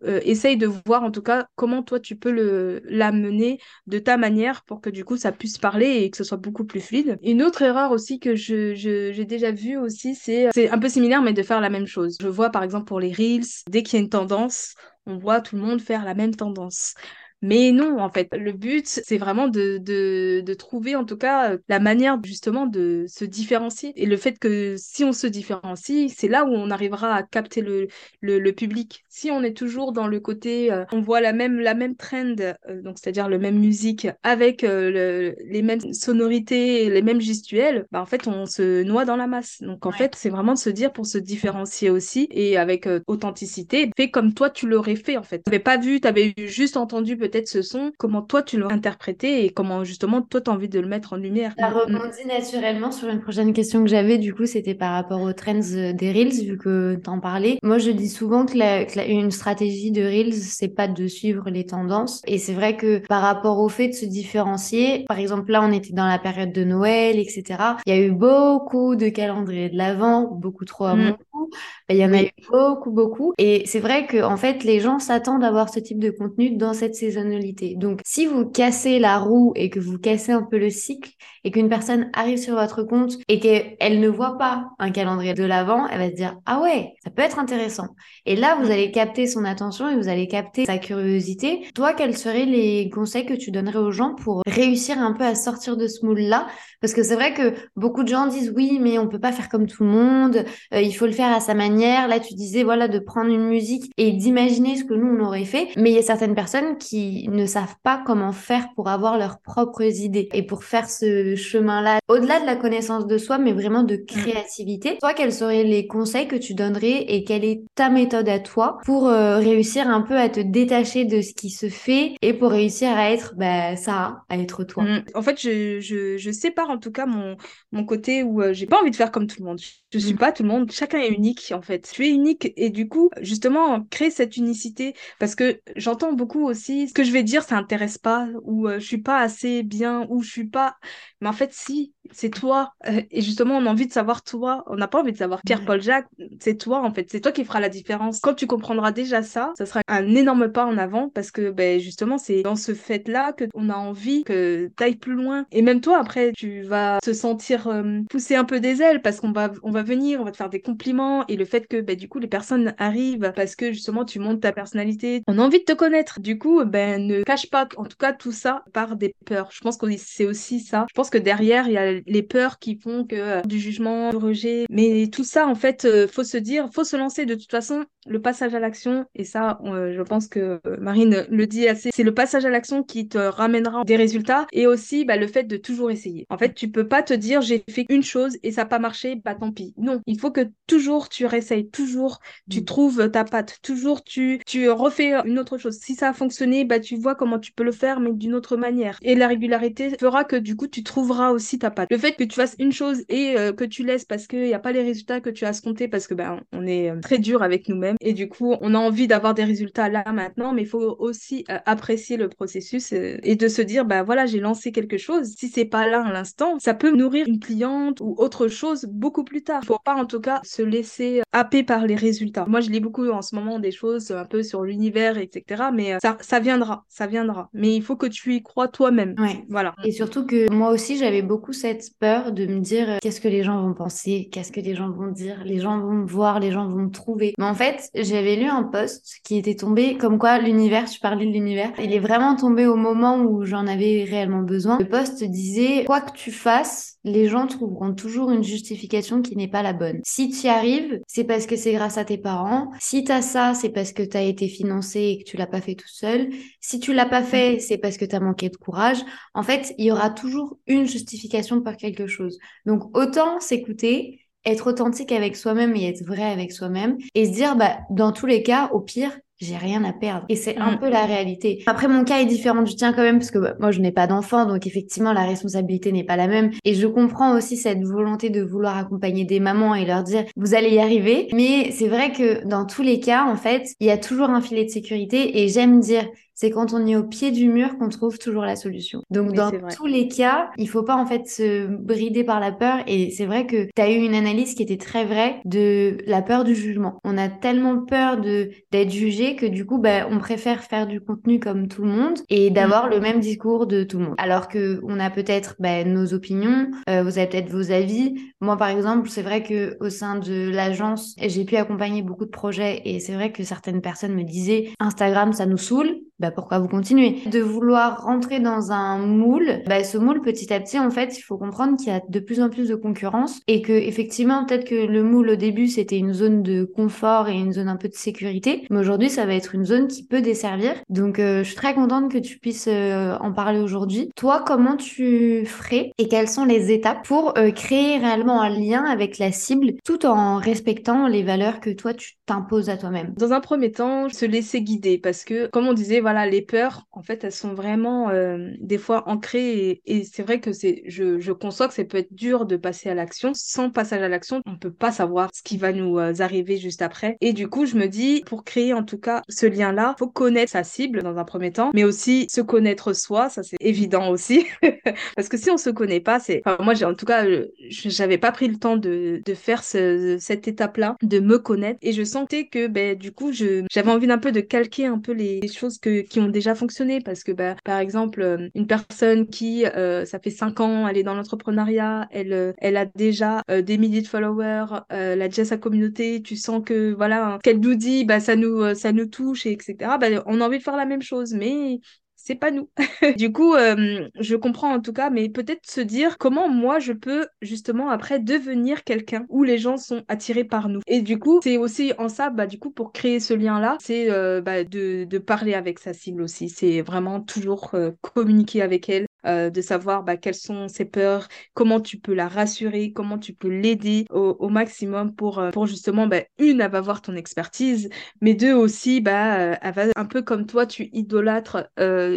essaye 0.02 0.56
de 0.56 0.68
voir 0.86 1.02
en 1.02 1.10
tout 1.10 1.22
cas 1.22 1.46
comment 1.54 1.82
toi 1.82 2.00
tu 2.00 2.16
peux 2.16 2.30
le 2.30 2.80
l'amener 2.84 3.58
de 3.86 3.98
ta 3.98 4.16
manière 4.16 4.64
pour 4.64 4.80
que 4.80 4.90
du 4.90 5.04
coup 5.04 5.16
ça 5.16 5.32
puisse 5.32 5.58
parler 5.58 6.02
et 6.02 6.10
que 6.10 6.16
ce 6.16 6.24
soit 6.24 6.38
beaucoup 6.38 6.64
plus 6.64 6.80
fluide. 6.80 7.18
Une 7.22 7.42
autre 7.42 7.62
erreur 7.62 7.90
aussi 7.92 8.18
que 8.18 8.34
je 8.34 8.74
j'ai 8.74 9.24
déjà 9.24 9.50
vu 9.50 9.76
aussi 9.76 10.14
c'est 10.14 10.48
c'est 10.54 10.70
un 10.70 10.78
peu 10.78 10.88
similaire 10.88 11.22
mais 11.22 11.32
de 11.32 11.42
faire 11.42 11.60
la 11.60 11.70
même 11.70 11.86
chose. 11.86 12.16
Je 12.20 12.28
vois 12.28 12.50
par 12.50 12.62
exemple 12.62 12.84
pour 12.84 13.00
les 13.00 13.12
reels 13.12 13.46
dès 13.68 13.82
qu'il 13.82 13.98
y 13.98 14.02
a 14.02 14.04
une 14.04 14.10
tendance 14.10 14.74
on 15.06 15.16
voit 15.18 15.40
tout 15.40 15.56
le 15.56 15.62
monde 15.62 15.80
faire 15.80 16.04
la 16.04 16.14
même 16.14 16.34
tendance. 16.34 16.94
Mais 17.42 17.70
non, 17.70 17.98
en 18.00 18.08
fait, 18.08 18.28
le 18.34 18.52
but, 18.52 18.86
c'est 18.86 19.18
vraiment 19.18 19.46
de, 19.48 19.78
de, 19.78 20.54
trouver 20.54 20.96
en 20.96 21.04
tout 21.04 21.18
cas 21.18 21.52
euh, 21.52 21.58
la 21.68 21.80
manière 21.80 22.18
justement 22.24 22.66
de 22.66 23.04
se 23.08 23.26
différencier. 23.26 23.92
Et 23.94 24.06
le 24.06 24.16
fait 24.16 24.38
que 24.38 24.74
si 24.78 25.04
on 25.04 25.12
se 25.12 25.26
différencie, 25.26 26.12
c'est 26.16 26.28
là 26.28 26.44
où 26.46 26.48
on 26.48 26.70
arrivera 26.70 27.14
à 27.14 27.22
capter 27.22 27.60
le, 27.60 27.88
le, 28.22 28.52
public. 28.52 29.04
Si 29.08 29.30
on 29.30 29.42
est 29.42 29.54
toujours 29.54 29.92
dans 29.92 30.06
le 30.06 30.18
côté, 30.18 30.72
euh, 30.72 30.84
on 30.92 31.02
voit 31.02 31.20
la 31.20 31.34
même, 31.34 31.60
la 31.60 31.74
même 31.74 31.94
trend, 31.94 32.36
euh, 32.40 32.54
donc 32.82 32.96
c'est-à-dire 32.98 33.28
le 33.28 33.38
même 33.38 33.58
musique 33.58 34.08
avec 34.22 34.62
les 34.62 35.62
mêmes 35.62 35.92
sonorités, 35.92 36.88
les 36.88 37.02
mêmes 37.02 37.20
gestuels, 37.20 37.86
bah, 37.90 38.00
en 38.00 38.06
fait, 38.06 38.26
on 38.26 38.46
se 38.46 38.82
noie 38.82 39.04
dans 39.04 39.16
la 39.16 39.26
masse. 39.26 39.58
Donc 39.60 39.84
en 39.84 39.92
fait, 39.92 40.14
c'est 40.16 40.30
vraiment 40.30 40.54
de 40.54 40.58
se 40.58 40.70
dire 40.70 40.92
pour 40.92 41.04
se 41.04 41.18
différencier 41.18 41.90
aussi 41.90 42.28
et 42.30 42.56
avec 42.56 42.88
authenticité, 43.06 43.90
fais 43.96 44.10
comme 44.10 44.32
toi 44.32 44.48
tu 44.48 44.66
l'aurais 44.66 44.96
fait 44.96 45.18
en 45.18 45.22
fait. 45.22 45.38
Tu 45.38 45.50
n'avais 45.50 45.62
pas 45.62 45.76
vu, 45.76 46.00
tu 46.00 46.08
avais 46.08 46.32
juste 46.38 46.78
entendu 46.78 47.16
peut-être 47.28 47.48
ce 47.48 47.62
son, 47.62 47.92
comment 47.98 48.22
toi 48.22 48.42
tu 48.42 48.58
l'as 48.58 48.68
interprété 48.68 49.44
et 49.44 49.50
comment 49.50 49.84
justement 49.84 50.22
toi 50.22 50.40
tu 50.40 50.50
as 50.50 50.54
envie 50.54 50.68
de 50.68 50.80
le 50.80 50.86
mettre 50.86 51.12
en 51.12 51.16
lumière. 51.16 51.54
Ça 51.58 51.68
rebondit 51.68 52.26
naturellement 52.26 52.92
sur 52.92 53.08
une 53.08 53.20
prochaine 53.20 53.52
question 53.52 53.82
que 53.82 53.88
j'avais, 53.90 54.18
du 54.18 54.34
coup, 54.34 54.46
c'était 54.46 54.74
par 54.74 54.92
rapport 54.92 55.20
aux 55.20 55.32
trends 55.32 55.54
des 55.54 56.12
Reels, 56.12 56.44
vu 56.44 56.58
que 56.58 56.98
tu 57.02 57.10
en 57.10 57.20
parlais. 57.20 57.58
Moi, 57.62 57.78
je 57.78 57.90
dis 57.90 58.08
souvent 58.08 58.46
que, 58.46 58.56
la, 58.56 59.06
une 59.06 59.30
stratégie 59.30 59.90
de 59.90 60.02
Reels, 60.02 60.34
c'est 60.34 60.68
pas 60.68 60.88
de 60.88 61.06
suivre 61.06 61.50
les 61.50 61.66
tendances. 61.66 62.22
Et 62.26 62.38
c'est 62.38 62.52
vrai 62.52 62.76
que 62.76 62.98
par 63.06 63.22
rapport 63.22 63.58
au 63.58 63.68
fait 63.68 63.88
de 63.88 63.94
se 63.94 64.06
différencier, 64.06 65.04
par 65.08 65.18
exemple, 65.18 65.50
là, 65.50 65.62
on 65.62 65.72
était 65.72 65.92
dans 65.92 66.06
la 66.06 66.18
période 66.18 66.52
de 66.52 66.64
Noël, 66.64 67.18
etc. 67.18 67.44
Il 67.86 67.94
y 67.94 67.98
a 67.98 68.00
eu 68.00 68.12
beaucoup 68.12 68.96
de 68.96 69.08
calendriers 69.08 69.68
de 69.68 69.76
l'Avent, 69.76 70.30
beaucoup 70.30 70.64
trop 70.64 70.84
à 70.84 70.94
mon 70.94 71.16
goût. 71.46 71.50
Il 71.88 71.96
y 71.96 72.04
en 72.04 72.12
a 72.12 72.22
eu 72.22 72.30
beaucoup, 72.50 72.90
beaucoup. 72.90 73.32
Et 73.38 73.62
c'est 73.66 73.80
vrai 73.80 74.06
que, 74.06 74.22
en 74.22 74.36
fait, 74.36 74.64
les 74.64 74.80
gens 74.80 74.98
s'attendent 74.98 75.44
à 75.44 75.50
voir 75.50 75.72
ce 75.72 75.78
type 75.80 75.98
de 75.98 76.10
contenu 76.10 76.56
dans 76.56 76.74
cette 76.74 76.94
saisonnalité. 76.94 77.74
Donc, 77.76 78.00
si 78.04 78.26
vous 78.26 78.44
cassez 78.44 78.98
la 78.98 79.18
roue 79.18 79.52
et 79.54 79.70
que 79.70 79.80
vous 79.80 79.98
cassez 79.98 80.32
un 80.32 80.42
peu 80.42 80.58
le 80.58 80.70
cycle 80.70 81.12
et 81.44 81.50
qu'une 81.50 81.68
personne 81.68 82.10
arrive 82.12 82.38
sur 82.38 82.54
votre 82.54 82.82
compte 82.82 83.18
et 83.28 83.38
qu'elle 83.38 84.00
ne 84.00 84.08
voit 84.08 84.36
pas 84.36 84.70
un 84.78 84.90
calendrier 84.90 85.34
de 85.34 85.44
l'Avent, 85.44 85.86
elle 85.88 85.98
va 85.98 86.10
se 86.10 86.14
dire, 86.14 86.36
ah 86.46 86.60
ouais, 86.60 86.94
ça 87.04 87.10
peut 87.10 87.22
être 87.22 87.38
intéressant. 87.38 87.88
Et 88.24 88.34
là, 88.34 88.58
vous 88.60 88.70
allez 88.70 88.90
capter 88.90 89.26
son 89.26 89.44
attention 89.44 89.88
et 89.88 89.96
vous 89.96 90.08
allez 90.08 90.26
capter 90.26 90.64
sa 90.64 90.78
curiosité. 90.78 91.68
Toi, 91.74 91.92
quels 91.92 92.16
seraient 92.16 92.46
les 92.46 92.90
conseils 92.90 93.26
que 93.26 93.34
tu 93.34 93.50
donnerais 93.50 93.78
aux 93.78 93.92
gens 93.92 94.14
pour 94.14 94.42
réussir 94.46 94.98
un 94.98 95.12
peu 95.12 95.24
à 95.24 95.34
sortir 95.34 95.76
de 95.76 95.86
ce 95.86 96.04
moule-là? 96.04 96.48
Parce 96.80 96.94
que 96.94 97.02
c'est 97.02 97.14
vrai 97.14 97.32
que 97.32 97.54
beaucoup 97.76 98.02
de 98.02 98.08
gens 98.08 98.26
disent 98.26 98.52
oui, 98.54 98.78
mais 98.80 98.98
on 98.98 99.08
peut 99.08 99.20
pas 99.20 99.32
faire 99.32 99.48
comme 99.48 99.66
tout 99.66 99.84
le 99.84 99.90
monde, 99.90 100.44
euh, 100.74 100.80
il 100.80 100.92
faut 100.92 101.06
le 101.06 101.12
faire 101.12 101.32
à 101.36 101.40
sa 101.40 101.54
manière. 101.54 102.08
Là, 102.08 102.20
tu 102.20 102.34
disais 102.34 102.62
voilà 102.62 102.88
de 102.88 102.98
prendre 102.98 103.30
une 103.30 103.46
musique 103.46 103.92
et 103.96 104.12
d'imaginer 104.12 104.76
ce 104.76 104.84
que 104.84 104.94
nous 104.94 105.16
on 105.18 105.24
aurait 105.24 105.44
fait, 105.44 105.68
mais 105.76 105.90
il 105.90 105.94
y 105.94 105.98
a 105.98 106.02
certaines 106.02 106.34
personnes 106.34 106.78
qui 106.78 107.28
ne 107.28 107.46
savent 107.46 107.76
pas 107.82 108.02
comment 108.04 108.32
faire 108.32 108.68
pour 108.74 108.88
avoir 108.88 109.18
leurs 109.18 109.38
propres 109.40 109.82
idées 109.82 110.28
et 110.32 110.42
pour 110.42 110.64
faire 110.64 110.88
ce 110.88 111.36
chemin-là 111.36 111.98
au-delà 112.08 112.40
de 112.40 112.46
la 112.46 112.56
connaissance 112.56 113.06
de 113.06 113.18
soi, 113.18 113.38
mais 113.38 113.52
vraiment 113.52 113.82
de 113.82 113.96
mm. 113.96 114.06
créativité. 114.06 114.98
Toi, 115.00 115.14
quels 115.14 115.32
seraient 115.32 115.64
les 115.64 115.86
conseils 115.86 116.28
que 116.28 116.36
tu 116.36 116.54
donnerais 116.54 117.04
et 117.08 117.24
quelle 117.24 117.44
est 117.44 117.62
ta 117.74 117.90
méthode 117.90 118.28
à 118.28 118.38
toi 118.38 118.78
pour 118.84 119.08
euh, 119.08 119.38
réussir 119.38 119.88
un 119.88 120.00
peu 120.00 120.16
à 120.16 120.28
te 120.28 120.40
détacher 120.40 121.04
de 121.04 121.20
ce 121.20 121.32
qui 121.34 121.50
se 121.50 121.68
fait 121.68 122.14
et 122.22 122.32
pour 122.32 122.50
réussir 122.50 122.90
à 122.90 123.10
être 123.10 123.34
bah, 123.36 123.76
ça, 123.76 124.22
à 124.28 124.38
être 124.38 124.64
toi? 124.64 124.84
Mm. 124.84 125.04
En 125.14 125.22
fait, 125.22 125.40
je, 125.40 125.80
je, 125.80 126.16
je 126.16 126.30
sépare 126.30 126.70
en 126.70 126.78
tout 126.78 126.92
cas 126.92 127.06
mon, 127.06 127.36
mon 127.72 127.84
côté 127.84 128.22
où 128.22 128.42
euh, 128.42 128.52
j'ai 128.52 128.66
pas 128.66 128.80
envie 128.80 128.90
de 128.90 128.96
faire 128.96 129.10
comme 129.10 129.26
tout 129.26 129.36
le 129.40 129.46
monde. 129.46 129.60
Je 129.92 129.98
suis 129.98 130.14
mm. 130.14 130.18
pas 130.18 130.32
tout 130.32 130.42
le 130.42 130.48
monde. 130.48 130.70
Chacun 130.70 130.98
est 130.98 131.08
unique 131.08 131.25
en 131.52 131.62
fait. 131.62 131.90
Tu 131.92 132.04
es 132.06 132.10
unique 132.10 132.52
et 132.56 132.70
du 132.70 132.88
coup, 132.88 133.10
justement, 133.20 133.82
créer 133.90 134.10
cette 134.10 134.36
unicité 134.36 134.94
parce 135.18 135.34
que 135.34 135.60
j'entends 135.76 136.12
beaucoup 136.12 136.44
aussi 136.46 136.88
ce 136.88 136.94
que 136.94 137.04
je 137.04 137.12
vais 137.12 137.22
dire, 137.22 137.42
ça 137.42 137.56
intéresse 137.56 137.98
pas 137.98 138.28
ou 138.42 138.68
euh, 138.68 138.78
je 138.78 138.86
suis 138.86 138.98
pas 139.02 139.18
assez 139.20 139.62
bien 139.62 140.06
ou 140.10 140.22
je 140.22 140.30
suis 140.30 140.46
pas. 140.48 140.76
Mais 141.20 141.28
en 141.28 141.32
fait, 141.32 141.52
si 141.52 141.94
c'est 142.12 142.30
toi 142.30 142.72
euh, 142.86 143.00
et 143.10 143.22
justement, 143.22 143.56
on 143.56 143.66
a 143.66 143.70
envie 143.70 143.86
de 143.86 143.92
savoir 143.92 144.22
toi. 144.22 144.64
On 144.66 144.76
n'a 144.76 144.88
pas 144.88 145.00
envie 145.00 145.12
de 145.12 145.16
savoir 145.16 145.40
Pierre-Paul 145.44 145.80
Jacques. 145.80 146.08
C'est 146.40 146.56
toi 146.56 146.82
en 146.82 146.92
fait. 146.92 147.08
C'est 147.10 147.20
toi 147.20 147.32
qui 147.32 147.44
fera 147.44 147.60
la 147.60 147.68
différence. 147.68 148.20
Quand 148.20 148.34
tu 148.34 148.46
comprendras 148.46 148.92
déjà 148.92 149.22
ça, 149.22 149.52
ça 149.56 149.66
sera 149.66 149.80
un 149.88 150.14
énorme 150.14 150.50
pas 150.52 150.64
en 150.64 150.78
avant 150.78 151.08
parce 151.08 151.30
que 151.30 151.50
ben, 151.50 151.80
justement, 151.80 152.18
c'est 152.18 152.42
dans 152.42 152.56
ce 152.56 152.74
fait 152.74 153.08
là 153.08 153.32
que 153.32 153.44
on 153.54 153.70
a 153.70 153.76
envie 153.76 154.24
que 154.24 154.70
tu 154.76 154.84
ailles 154.84 154.96
plus 154.96 155.14
loin. 155.14 155.46
Et 155.52 155.62
même 155.62 155.80
toi, 155.80 155.98
après, 155.98 156.32
tu 156.32 156.62
vas 156.62 156.98
te 157.02 157.12
sentir 157.12 157.68
pousser 158.10 158.34
un 158.34 158.44
peu 158.44 158.60
des 158.60 158.82
ailes 158.82 159.02
parce 159.02 159.20
qu'on 159.20 159.32
va, 159.32 159.50
on 159.62 159.70
va 159.70 159.82
venir, 159.82 160.20
on 160.20 160.24
va 160.24 160.32
te 160.32 160.36
faire 160.36 160.50
des 160.50 160.60
compliments 160.60 161.26
et 161.28 161.36
le 161.36 161.44
fait 161.44 161.66
que 161.66 161.80
ben, 161.80 161.96
du 161.96 162.08
coup 162.08 162.18
les 162.18 162.28
personnes 162.28 162.74
arrivent 162.78 163.32
parce 163.34 163.56
que 163.56 163.72
justement 163.72 164.04
tu 164.04 164.18
montes 164.18 164.40
ta 164.40 164.52
personnalité, 164.52 165.22
on 165.26 165.38
a 165.38 165.42
envie 165.42 165.60
de 165.60 165.64
te 165.64 165.72
connaître. 165.72 166.20
Du 166.20 166.38
coup, 166.38 166.64
ben 166.64 167.06
ne 167.06 167.22
cache 167.22 167.50
pas 167.50 167.68
en 167.76 167.84
tout 167.84 167.96
cas 167.98 168.12
tout 168.12 168.32
ça 168.32 168.64
par 168.72 168.96
des 168.96 169.14
peurs. 169.24 169.50
Je 169.52 169.60
pense 169.60 169.76
que 169.76 169.86
c'est 169.96 170.26
aussi 170.26 170.60
ça. 170.60 170.86
Je 170.88 170.94
pense 170.94 171.05
que 171.10 171.18
derrière 171.18 171.68
il 171.68 171.72
y 171.72 171.78
a 171.78 171.92
les 172.06 172.22
peurs 172.22 172.58
qui 172.58 172.76
font 172.76 173.04
que 173.04 173.16
euh, 173.16 173.42
du 173.42 173.58
jugement, 173.58 174.10
du 174.10 174.16
rejet, 174.16 174.66
mais 174.70 175.08
tout 175.08 175.24
ça 175.24 175.46
en 175.46 175.54
fait, 175.54 175.84
euh, 175.84 176.06
faut 176.06 176.24
se 176.24 176.36
dire, 176.36 176.68
faut 176.72 176.84
se 176.84 176.96
lancer 176.96 177.26
de 177.26 177.34
toute 177.34 177.50
façon 177.50 177.84
le 178.08 178.22
passage 178.22 178.54
à 178.54 178.60
l'action, 178.60 179.04
et 179.16 179.24
ça, 179.24 179.58
je 179.64 180.02
pense 180.02 180.28
que 180.28 180.60
euh, 180.64 180.76
Marine 180.80 181.26
le 181.28 181.46
dit 181.46 181.66
assez, 181.66 181.90
c'est 181.92 182.04
le 182.04 182.14
passage 182.14 182.44
à 182.44 182.50
l'action 182.50 182.84
qui 182.84 183.08
te 183.08 183.18
ramènera 183.18 183.82
des 183.84 183.96
résultats, 183.96 184.46
et 184.52 184.66
aussi 184.66 185.04
bah, 185.04 185.16
le 185.16 185.26
fait 185.26 185.42
de 185.44 185.56
toujours 185.56 185.90
essayer. 185.90 186.24
En 186.30 186.38
fait, 186.38 186.54
tu 186.54 186.70
peux 186.70 186.86
pas 186.86 187.02
te 187.02 187.14
dire 187.14 187.40
j'ai 187.40 187.64
fait 187.68 187.84
une 187.88 188.04
chose 188.04 188.36
et 188.42 188.52
ça 188.52 188.62
n'a 188.62 188.66
pas 188.66 188.78
marché, 188.78 189.20
bah 189.24 189.34
tant 189.34 189.50
pis. 189.50 189.74
Non, 189.76 190.00
il 190.06 190.20
faut 190.20 190.30
que 190.30 190.48
toujours 190.66 191.08
tu 191.08 191.26
réessayes, 191.26 191.68
toujours 191.68 192.20
tu 192.48 192.60
mm. 192.60 192.64
trouves 192.64 193.10
ta 193.10 193.24
patte, 193.24 193.58
toujours 193.62 194.04
tu, 194.04 194.40
tu 194.46 194.68
refais 194.70 195.14
une 195.24 195.38
autre 195.38 195.58
chose. 195.58 195.78
Si 195.78 195.94
ça 195.94 196.10
a 196.10 196.12
fonctionné, 196.12 196.64
bah 196.64 196.78
tu 196.78 196.96
vois 196.96 197.14
comment 197.14 197.38
tu 197.38 197.52
peux 197.52 197.64
le 197.64 197.72
faire, 197.72 198.00
mais 198.00 198.12
d'une 198.12 198.34
autre 198.34 198.56
manière. 198.56 198.98
Et 199.02 199.14
la 199.14 199.28
régularité 199.28 199.96
fera 199.98 200.24
que 200.24 200.36
du 200.36 200.56
coup 200.56 200.68
tu 200.68 200.82
trouveras 200.96 201.30
aussi 201.30 201.58
ta 201.58 201.70
patte. 201.70 201.90
Le 201.90 201.98
fait 201.98 202.12
que 202.12 202.24
tu 202.24 202.36
fasses 202.36 202.56
une 202.58 202.72
chose 202.72 203.04
et 203.10 203.36
euh, 203.36 203.52
que 203.52 203.64
tu 203.64 203.84
laisses 203.84 204.06
parce 204.06 204.26
qu'il 204.26 204.44
n'y 204.44 204.54
a 204.54 204.58
pas 204.58 204.72
les 204.72 204.82
résultats 204.82 205.20
que 205.20 205.28
tu 205.28 205.44
as 205.44 205.50
escomptés, 205.50 205.88
parce 205.88 206.06
que 206.06 206.14
bah, 206.14 206.40
on 206.52 206.66
est 206.66 206.90
euh, 206.90 207.00
très 207.02 207.18
dur 207.18 207.42
avec 207.42 207.68
nous-mêmes 207.68 207.96
et 208.00 208.14
du 208.14 208.30
coup, 208.30 208.54
on 208.62 208.74
a 208.74 208.78
envie 208.78 209.06
d'avoir 209.06 209.34
des 209.34 209.44
résultats 209.44 209.90
là 209.90 210.10
maintenant, 210.10 210.54
mais 210.54 210.62
il 210.62 210.68
faut 210.68 210.96
aussi 210.98 211.44
euh, 211.50 211.58
apprécier 211.66 212.16
le 212.16 212.30
processus 212.30 212.94
euh, 212.94 213.18
et 213.22 213.36
de 213.36 213.46
se 213.46 213.60
dire, 213.60 213.84
bah 213.84 214.04
voilà, 214.04 214.24
j'ai 214.24 214.40
lancé 214.40 214.72
quelque 214.72 214.96
chose. 214.96 215.34
Si 215.36 215.48
c'est 215.48 215.66
pas 215.66 215.86
là 215.86 216.02
à 216.02 216.10
l'instant, 216.10 216.58
ça 216.60 216.72
peut 216.72 216.90
nourrir 216.90 217.26
une 217.28 217.40
cliente 217.40 218.00
ou 218.00 218.14
autre 218.16 218.48
chose 218.48 218.86
beaucoup 218.88 219.24
plus 219.24 219.42
tard. 219.42 219.62
Faut 219.66 219.78
pas 219.84 219.96
en 219.96 220.06
tout 220.06 220.20
cas 220.20 220.40
se 220.44 220.62
laisser 220.62 221.20
happer 221.32 221.62
par 221.62 221.86
les 221.86 221.96
résultats. 221.96 222.46
Moi, 222.48 222.60
je 222.60 222.70
lis 222.70 222.80
beaucoup 222.80 223.06
en 223.10 223.20
ce 223.20 223.34
moment 223.34 223.58
des 223.58 223.70
choses 223.70 224.12
un 224.12 224.24
peu 224.24 224.42
sur 224.42 224.62
l'univers, 224.62 225.18
etc. 225.18 225.64
Mais 225.74 225.98
ça, 226.00 226.16
ça 226.22 226.40
viendra, 226.40 226.86
ça 226.88 227.06
viendra. 227.06 227.50
Mais 227.52 227.76
il 227.76 227.82
faut 227.82 227.96
que 227.96 228.06
tu 228.06 228.34
y 228.34 228.42
crois 228.42 228.68
toi-même. 228.68 229.14
Ouais. 229.18 229.44
Voilà. 229.50 229.74
Et 229.84 229.92
surtout 229.92 230.24
que 230.24 230.50
moi 230.50 230.70
j'avais 230.94 231.22
beaucoup 231.22 231.52
cette 231.52 231.90
peur 231.98 232.30
de 232.30 232.46
me 232.46 232.60
dire, 232.60 232.98
qu'est-ce 233.02 233.20
que 233.20 233.28
les 233.28 233.42
gens 233.42 233.60
vont 233.60 233.74
penser, 233.74 234.28
qu'est-ce 234.30 234.52
que 234.52 234.60
les 234.60 234.76
gens 234.76 234.90
vont 234.90 235.10
dire, 235.10 235.42
les 235.44 235.58
gens 235.58 235.80
vont 235.80 235.94
me 235.94 236.06
voir, 236.06 236.38
les 236.38 236.52
gens 236.52 236.68
vont 236.68 236.82
me 236.82 236.90
trouver. 236.90 237.34
Mais 237.38 237.44
en 237.46 237.54
fait, 237.54 237.90
j'avais 237.94 238.36
lu 238.36 238.46
un 238.46 238.62
post 238.62 239.16
qui 239.24 239.38
était 239.38 239.56
tombé 239.56 239.96
comme 239.96 240.18
quoi 240.18 240.38
l'univers, 240.38 240.86
je 240.86 241.00
parlais 241.00 241.26
de 241.26 241.32
l'univers, 241.32 241.72
il 241.82 241.92
est 241.92 241.98
vraiment 241.98 242.36
tombé 242.36 242.66
au 242.66 242.76
moment 242.76 243.18
où 243.18 243.44
j'en 243.44 243.66
avais 243.66 244.06
réellement 244.08 244.42
besoin. 244.42 244.78
Le 244.78 244.88
post 244.88 245.24
disait 245.24 245.84
quoi 245.86 246.00
que 246.00 246.12
tu 246.12 246.30
fasses, 246.30 246.95
les 247.06 247.28
gens 247.28 247.46
trouveront 247.46 247.94
toujours 247.94 248.32
une 248.32 248.42
justification 248.42 249.22
qui 249.22 249.36
n'est 249.36 249.48
pas 249.48 249.62
la 249.62 249.72
bonne. 249.72 250.00
Si 250.04 250.28
tu 250.28 250.46
y 250.46 250.48
arrives, 250.48 251.00
c'est 251.06 251.22
parce 251.22 251.46
que 251.46 251.54
c'est 251.54 251.72
grâce 251.72 251.98
à 251.98 252.04
tes 252.04 252.18
parents. 252.18 252.72
Si 252.80 253.04
tu 253.04 253.12
as 253.12 253.22
ça, 253.22 253.54
c'est 253.54 253.68
parce 253.70 253.92
que 253.92 254.02
tu 254.02 254.16
as 254.16 254.22
été 254.22 254.48
financé 254.48 255.00
et 255.00 255.18
que 255.18 255.30
tu 255.30 255.36
l'as 255.36 255.46
pas 255.46 255.60
fait 255.60 255.76
tout 255.76 255.88
seul. 255.88 256.28
Si 256.60 256.80
tu 256.80 256.92
l'as 256.92 257.06
pas 257.06 257.22
fait, 257.22 257.60
c'est 257.60 257.78
parce 257.78 257.96
que 257.96 258.04
tu 258.04 258.16
as 258.16 258.20
manqué 258.20 258.48
de 258.48 258.56
courage. 258.56 258.98
En 259.34 259.44
fait, 259.44 259.72
il 259.78 259.84
y 259.86 259.92
aura 259.92 260.10
toujours 260.10 260.58
une 260.66 260.86
justification 260.86 261.62
par 261.62 261.76
quelque 261.76 262.08
chose. 262.08 262.38
Donc 262.66 262.96
autant 262.96 263.38
s'écouter 263.38 264.20
être 264.44 264.68
authentique 264.68 265.12
avec 265.12 265.36
soi-même 265.36 265.76
et 265.76 265.88
être 265.88 266.04
vrai 266.04 266.24
avec 266.24 266.52
soi-même 266.52 266.98
et 267.14 267.26
se 267.26 267.32
dire 267.32 267.56
bah 267.56 267.78
dans 267.90 268.12
tous 268.12 268.26
les 268.26 268.42
cas 268.42 268.70
au 268.72 268.80
pire 268.80 269.16
j'ai 269.38 269.56
rien 269.56 269.84
à 269.84 269.92
perdre. 269.92 270.24
Et 270.28 270.36
c'est 270.36 270.56
un 270.58 270.72
mm. 270.72 270.78
peu 270.78 270.88
la 270.88 271.04
réalité. 271.04 271.62
Après, 271.66 271.88
mon 271.88 272.04
cas 272.04 272.20
est 272.20 272.26
différent 272.26 272.62
du 272.62 272.74
tien 272.74 272.92
quand 272.92 273.02
même, 273.02 273.18
parce 273.18 273.30
que 273.30 273.38
bah, 273.38 273.54
moi, 273.60 273.70
je 273.70 273.80
n'ai 273.80 273.92
pas 273.92 274.06
d'enfant, 274.06 274.46
donc 274.46 274.66
effectivement, 274.66 275.12
la 275.12 275.24
responsabilité 275.24 275.92
n'est 275.92 276.04
pas 276.04 276.16
la 276.16 276.26
même. 276.26 276.50
Et 276.64 276.74
je 276.74 276.86
comprends 276.86 277.36
aussi 277.36 277.56
cette 277.56 277.84
volonté 277.84 278.30
de 278.30 278.42
vouloir 278.42 278.76
accompagner 278.76 279.24
des 279.24 279.40
mamans 279.40 279.74
et 279.74 279.84
leur 279.84 280.02
dire, 280.02 280.24
vous 280.36 280.54
allez 280.54 280.70
y 280.70 280.78
arriver. 280.78 281.28
Mais 281.32 281.70
c'est 281.70 281.88
vrai 281.88 282.12
que 282.12 282.46
dans 282.46 282.64
tous 282.64 282.82
les 282.82 283.00
cas, 283.00 283.24
en 283.26 283.36
fait, 283.36 283.68
il 283.80 283.86
y 283.86 283.90
a 283.90 283.98
toujours 283.98 284.30
un 284.30 284.40
filet 284.40 284.64
de 284.64 284.70
sécurité. 284.70 285.42
Et 285.42 285.48
j'aime 285.48 285.80
dire, 285.80 286.06
c'est 286.36 286.50
quand 286.50 286.72
on 286.72 286.86
est 286.86 286.96
au 286.96 287.02
pied 287.02 287.32
du 287.32 287.48
mur 287.48 287.78
qu'on 287.78 287.88
trouve 287.88 288.18
toujours 288.18 288.44
la 288.44 288.56
solution. 288.56 289.02
Donc 289.10 289.32
dans 289.32 289.50
tous 289.74 289.86
les 289.86 290.06
cas, 290.06 290.50
il 290.58 290.68
faut 290.68 290.82
pas 290.82 290.94
en 290.94 291.06
fait 291.06 291.26
se 291.26 291.66
brider 291.66 292.22
par 292.24 292.40
la 292.40 292.52
peur 292.52 292.80
et 292.86 293.10
c'est 293.10 293.26
vrai 293.26 293.46
que 293.46 293.64
tu 293.74 293.82
as 293.82 293.90
eu 293.90 293.96
une 293.96 294.14
analyse 294.14 294.54
qui 294.54 294.62
était 294.62 294.76
très 294.76 295.06
vraie 295.06 295.40
de 295.44 295.98
la 296.06 296.22
peur 296.22 296.44
du 296.44 296.54
jugement. 296.54 297.00
On 297.04 297.16
a 297.16 297.28
tellement 297.28 297.84
peur 297.84 298.20
de 298.20 298.50
d'être 298.70 298.90
jugé 298.90 299.34
que 299.34 299.46
du 299.46 299.64
coup 299.64 299.78
bah, 299.78 300.06
on 300.10 300.18
préfère 300.18 300.62
faire 300.62 300.86
du 300.86 301.00
contenu 301.00 301.40
comme 301.40 301.68
tout 301.68 301.82
le 301.82 301.90
monde 301.90 302.18
et 302.28 302.50
d'avoir 302.50 302.88
le 302.88 303.00
même 303.00 303.20
discours 303.20 303.66
de 303.66 303.82
tout 303.82 303.98
le 303.98 304.04
monde. 304.04 304.14
Alors 304.18 304.48
que 304.48 304.80
on 304.84 305.00
a 305.00 305.08
peut-être 305.08 305.56
bah, 305.58 305.84
nos 305.84 306.12
opinions, 306.12 306.70
euh, 306.90 307.02
vous 307.02 307.18
avez 307.18 307.28
peut-être 307.28 307.50
vos 307.50 307.72
avis. 307.72 308.14
Moi 308.42 308.58
par 308.58 308.68
exemple, 308.68 309.08
c'est 309.08 309.22
vrai 309.22 309.42
que 309.42 309.78
au 309.80 309.88
sein 309.88 310.18
de 310.18 310.50
l'agence, 310.50 311.14
j'ai 311.18 311.44
pu 311.46 311.56
accompagner 311.56 312.02
beaucoup 312.02 312.26
de 312.26 312.30
projets 312.30 312.82
et 312.84 313.00
c'est 313.00 313.14
vrai 313.14 313.32
que 313.32 313.42
certaines 313.42 313.80
personnes 313.80 314.14
me 314.14 314.22
disaient 314.22 314.68
Instagram 314.80 315.32
ça 315.32 315.46
nous 315.46 315.56
saoule 315.56 316.05
bah 316.18 316.30
pourquoi 316.30 316.58
vous 316.58 316.68
continuez? 316.68 317.20
De 317.26 317.40
vouloir 317.40 318.02
rentrer 318.02 318.40
dans 318.40 318.72
un 318.72 318.98
moule, 318.98 319.62
bah 319.66 319.84
ce 319.84 319.98
moule 319.98 320.20
petit 320.22 320.52
à 320.52 320.60
petit 320.60 320.78
en 320.78 320.90
fait, 320.90 321.18
il 321.18 321.22
faut 321.22 321.36
comprendre 321.36 321.76
qu'il 321.76 321.88
y 321.88 321.96
a 321.96 322.00
de 322.08 322.20
plus 322.20 322.40
en 322.40 322.48
plus 322.48 322.68
de 322.68 322.74
concurrence 322.74 323.40
et 323.46 323.62
que 323.62 323.72
effectivement 323.72 324.44
peut-être 324.44 324.68
que 324.68 324.86
le 324.86 325.02
moule 325.02 325.30
au 325.30 325.36
début 325.36 325.68
c'était 325.68 325.98
une 325.98 326.12
zone 326.12 326.42
de 326.42 326.64
confort 326.64 327.28
et 327.28 327.34
une 327.34 327.52
zone 327.52 327.68
un 327.68 327.76
peu 327.76 327.88
de 327.88 327.94
sécurité, 327.94 328.66
mais 328.70 328.78
aujourd'hui 328.78 329.10
ça 329.10 329.26
va 329.26 329.34
être 329.34 329.54
une 329.54 329.64
zone 329.64 329.88
qui 329.88 330.04
peut 330.06 330.20
desservir. 330.20 330.74
Donc 330.88 331.18
euh, 331.18 331.38
je 331.38 331.48
suis 331.48 331.56
très 331.56 331.74
contente 331.74 332.10
que 332.10 332.18
tu 332.18 332.38
puisses 332.38 332.68
euh, 332.68 333.16
en 333.20 333.32
parler 333.32 333.60
aujourd'hui. 333.60 334.10
Toi, 334.16 334.42
comment 334.46 334.76
tu 334.76 335.44
ferais 335.46 335.92
et 335.98 336.08
quelles 336.08 336.28
sont 336.28 336.44
les 336.44 336.70
étapes 336.72 337.06
pour 337.06 337.36
euh, 337.38 337.50
créer 337.50 337.98
réellement 337.98 338.40
un 338.40 338.48
lien 338.48 338.84
avec 338.84 339.18
la 339.18 339.32
cible 339.32 339.74
tout 339.84 340.06
en 340.06 340.36
respectant 340.38 341.08
les 341.08 341.22
valeurs 341.22 341.60
que 341.60 341.70
toi 341.70 341.94
tu 341.94 342.14
t'imposes 342.26 342.68
à 342.68 342.76
toi-même? 342.76 343.12
Dans 343.16 343.32
un 343.32 343.40
premier 343.40 343.72
temps, 343.72 344.08
se 344.08 344.24
laisser 344.24 344.62
guider 344.62 344.98
parce 344.98 345.24
que 345.24 345.48
comme 345.48 345.66
on 345.66 345.74
disait 345.74 346.00
voilà, 346.06 346.24
les 346.24 346.40
peurs, 346.40 346.86
en 346.92 347.02
fait, 347.02 347.24
elles 347.24 347.32
sont 347.32 347.52
vraiment 347.52 348.10
euh, 348.10 348.52
des 348.60 348.78
fois 348.78 349.08
ancrées 349.08 349.82
et, 349.84 350.04
c'est 350.04 350.22
vrai 350.22 350.38
que 350.38 350.52
c'est, 350.52 350.84
je, 350.86 351.18
je 351.18 351.32
conçois 351.32 351.66
que 351.66 351.74
ça 351.74 351.82
peut 351.82 351.98
être 351.98 352.14
dur 352.14 352.46
de 352.46 352.56
passer 352.56 352.88
à 352.88 352.94
l'action. 352.94 353.32
Sans 353.34 353.70
passage 353.70 354.02
à 354.02 354.08
l'action, 354.08 354.40
on 354.46 354.56
peut 354.56 354.72
pas 354.72 354.92
savoir 354.92 355.30
ce 355.34 355.42
qui 355.42 355.56
va 355.56 355.72
nous 355.72 355.98
euh, 355.98 356.12
arriver 356.20 356.58
juste 356.58 356.80
après. 356.80 357.16
Et 357.20 357.32
du 357.32 357.48
coup, 357.48 357.66
je 357.66 357.74
me 357.74 357.88
dis, 357.88 358.22
pour 358.24 358.44
créer 358.44 358.72
en 358.72 358.84
tout 358.84 358.98
cas 358.98 359.22
ce 359.28 359.46
lien-là, 359.46 359.96
faut 359.98 360.06
connaître 360.06 360.52
sa 360.52 360.62
cible 360.62 361.02
dans 361.02 361.16
un 361.16 361.24
premier 361.24 361.50
temps, 361.50 361.72
mais 361.74 361.82
aussi 361.82 362.28
se 362.30 362.40
connaître 362.40 362.92
soi, 362.92 363.28
ça 363.28 363.42
c'est 363.42 363.56
évident 363.58 364.08
aussi. 364.08 364.46
Parce 365.16 365.28
que 365.28 365.36
si 365.36 365.50
on 365.50 365.56
se 365.56 365.70
connaît 365.70 365.98
pas, 365.98 366.20
c'est, 366.20 366.40
moi, 366.60 366.74
j'ai 366.74 366.84
en 366.84 366.94
tout 366.94 367.06
cas, 367.06 367.26
j'avais 367.68 368.18
pas 368.18 368.30
pris 368.30 368.46
le 368.46 368.58
temps 368.58 368.76
de, 368.76 369.20
faire 369.34 369.64
ce, 369.64 370.18
cette 370.20 370.46
étape-là, 370.46 370.94
de 371.02 371.18
me 371.18 371.40
connaître. 371.40 371.80
Et 371.82 371.90
je 371.90 372.04
sentais 372.04 372.46
que, 372.46 372.68
ben, 372.68 372.96
du 372.96 373.10
coup, 373.10 373.32
j'avais 373.32 373.90
envie 373.90 374.06
d'un 374.06 374.18
peu 374.18 374.30
de 374.30 374.40
calquer 374.40 374.86
un 374.86 375.00
peu 375.00 375.10
les, 375.10 375.40
choses 375.56 375.78
que, 375.78 375.95
qui 376.02 376.20
ont 376.20 376.28
déjà 376.28 376.54
fonctionné. 376.54 377.00
Parce 377.00 377.24
que, 377.24 377.32
ben, 377.32 377.56
par 377.64 377.78
exemple, 377.78 378.22
euh, 378.22 378.48
une 378.54 378.66
personne 378.66 379.26
qui, 379.28 379.66
euh, 379.66 380.04
ça 380.04 380.18
fait 380.18 380.30
cinq 380.30 380.60
ans, 380.60 380.86
elle 380.88 380.96
est 380.96 381.02
dans 381.02 381.14
l'entrepreneuriat, 381.14 382.08
elle, 382.10 382.32
euh, 382.32 382.52
elle 382.58 382.76
a 382.76 382.86
déjà 382.86 383.42
des 383.48 383.78
milliers 383.78 384.02
de 384.02 384.06
followers, 384.06 384.66
elle 384.88 385.22
a 385.22 385.28
déjà 385.28 385.44
sa 385.44 385.56
communauté, 385.56 386.22
tu 386.22 386.36
sens 386.36 386.62
que, 386.64 386.92
voilà, 386.94 387.38
qu'elle 387.42 387.60
nous 387.60 387.74
dit, 387.74 388.04
bah, 388.04 388.20
ça 388.20 388.36
nous, 388.36 388.74
ça 388.74 388.92
nous 388.92 389.06
touche, 389.06 389.46
et 389.46 389.52
etc. 389.52 389.98
Ben, 389.98 390.22
on 390.26 390.40
a 390.40 390.46
envie 390.46 390.58
de 390.58 390.62
faire 390.62 390.76
la 390.76 390.86
même 390.86 391.02
chose, 391.02 391.32
mais 391.34 391.80
c'est 392.16 392.34
pas 392.34 392.50
nous. 392.50 392.68
du 393.16 393.32
coup, 393.32 393.54
euh, 393.54 394.08
je 394.18 394.36
comprends 394.36 394.74
en 394.74 394.80
tout 394.80 394.92
cas, 394.92 395.10
mais 395.10 395.28
peut-être 395.28 395.68
se 395.70 395.80
dire 395.80 396.18
comment 396.18 396.48
moi 396.48 396.78
je 396.78 396.92
peux 396.92 397.26
justement 397.42 397.90
après 397.90 398.18
devenir 398.18 398.84
quelqu'un 398.84 399.26
où 399.28 399.44
les 399.44 399.58
gens 399.58 399.76
sont 399.76 400.02
attirés 400.08 400.44
par 400.44 400.68
nous. 400.68 400.80
Et 400.86 401.02
du 401.02 401.18
coup, 401.18 401.40
c'est 401.42 401.58
aussi 401.58 401.92
en 401.98 402.08
ça, 402.08 402.30
bah 402.30 402.46
du 402.46 402.58
coup, 402.58 402.70
pour 402.70 402.92
créer 402.92 403.20
ce 403.20 403.34
lien-là, 403.34 403.76
c'est 403.80 404.10
euh, 404.10 404.40
bah, 404.40 404.64
de, 404.64 405.18
parler 405.18 405.54
avec 405.54 405.78
sa 405.78 405.92
cible 405.92 406.22
aussi. 406.22 406.48
C'est 406.48 406.82
vraiment 406.82 407.20
toujours 407.20 407.70
euh, 407.74 407.90
communiquer 408.00 408.62
avec 408.62 408.88
elle, 408.88 409.06
euh, 409.26 409.50
de 409.50 409.60
savoir 409.60 410.02
bah, 410.02 410.16
quelles 410.16 410.34
sont 410.34 410.68
ses 410.68 410.84
peurs, 410.84 411.28
comment 411.54 411.80
tu 411.80 411.98
peux 411.98 412.14
la 412.14 412.28
rassurer, 412.28 412.92
comment 412.92 413.18
tu 413.18 413.32
peux 413.32 413.48
l'aider 413.48 414.06
au, 414.10 414.48
maximum 414.48 415.14
pour, 415.14 415.38
euh, 415.38 415.50
pour 415.50 415.66
justement, 415.66 416.06
bah, 416.06 416.22
une, 416.38 416.60
elle 416.60 416.70
va 416.70 416.80
voir 416.80 417.02
ton 417.02 417.14
expertise, 417.14 417.88
mais 418.20 418.34
deux 418.34 418.54
aussi, 418.54 419.00
bah, 419.00 419.38
euh, 419.38 419.56
elle 419.62 419.74
va, 419.74 419.82
un 419.96 420.04
peu 420.04 420.22
comme 420.22 420.46
toi, 420.46 420.66
tu 420.66 420.88
idolâtres 420.92 421.68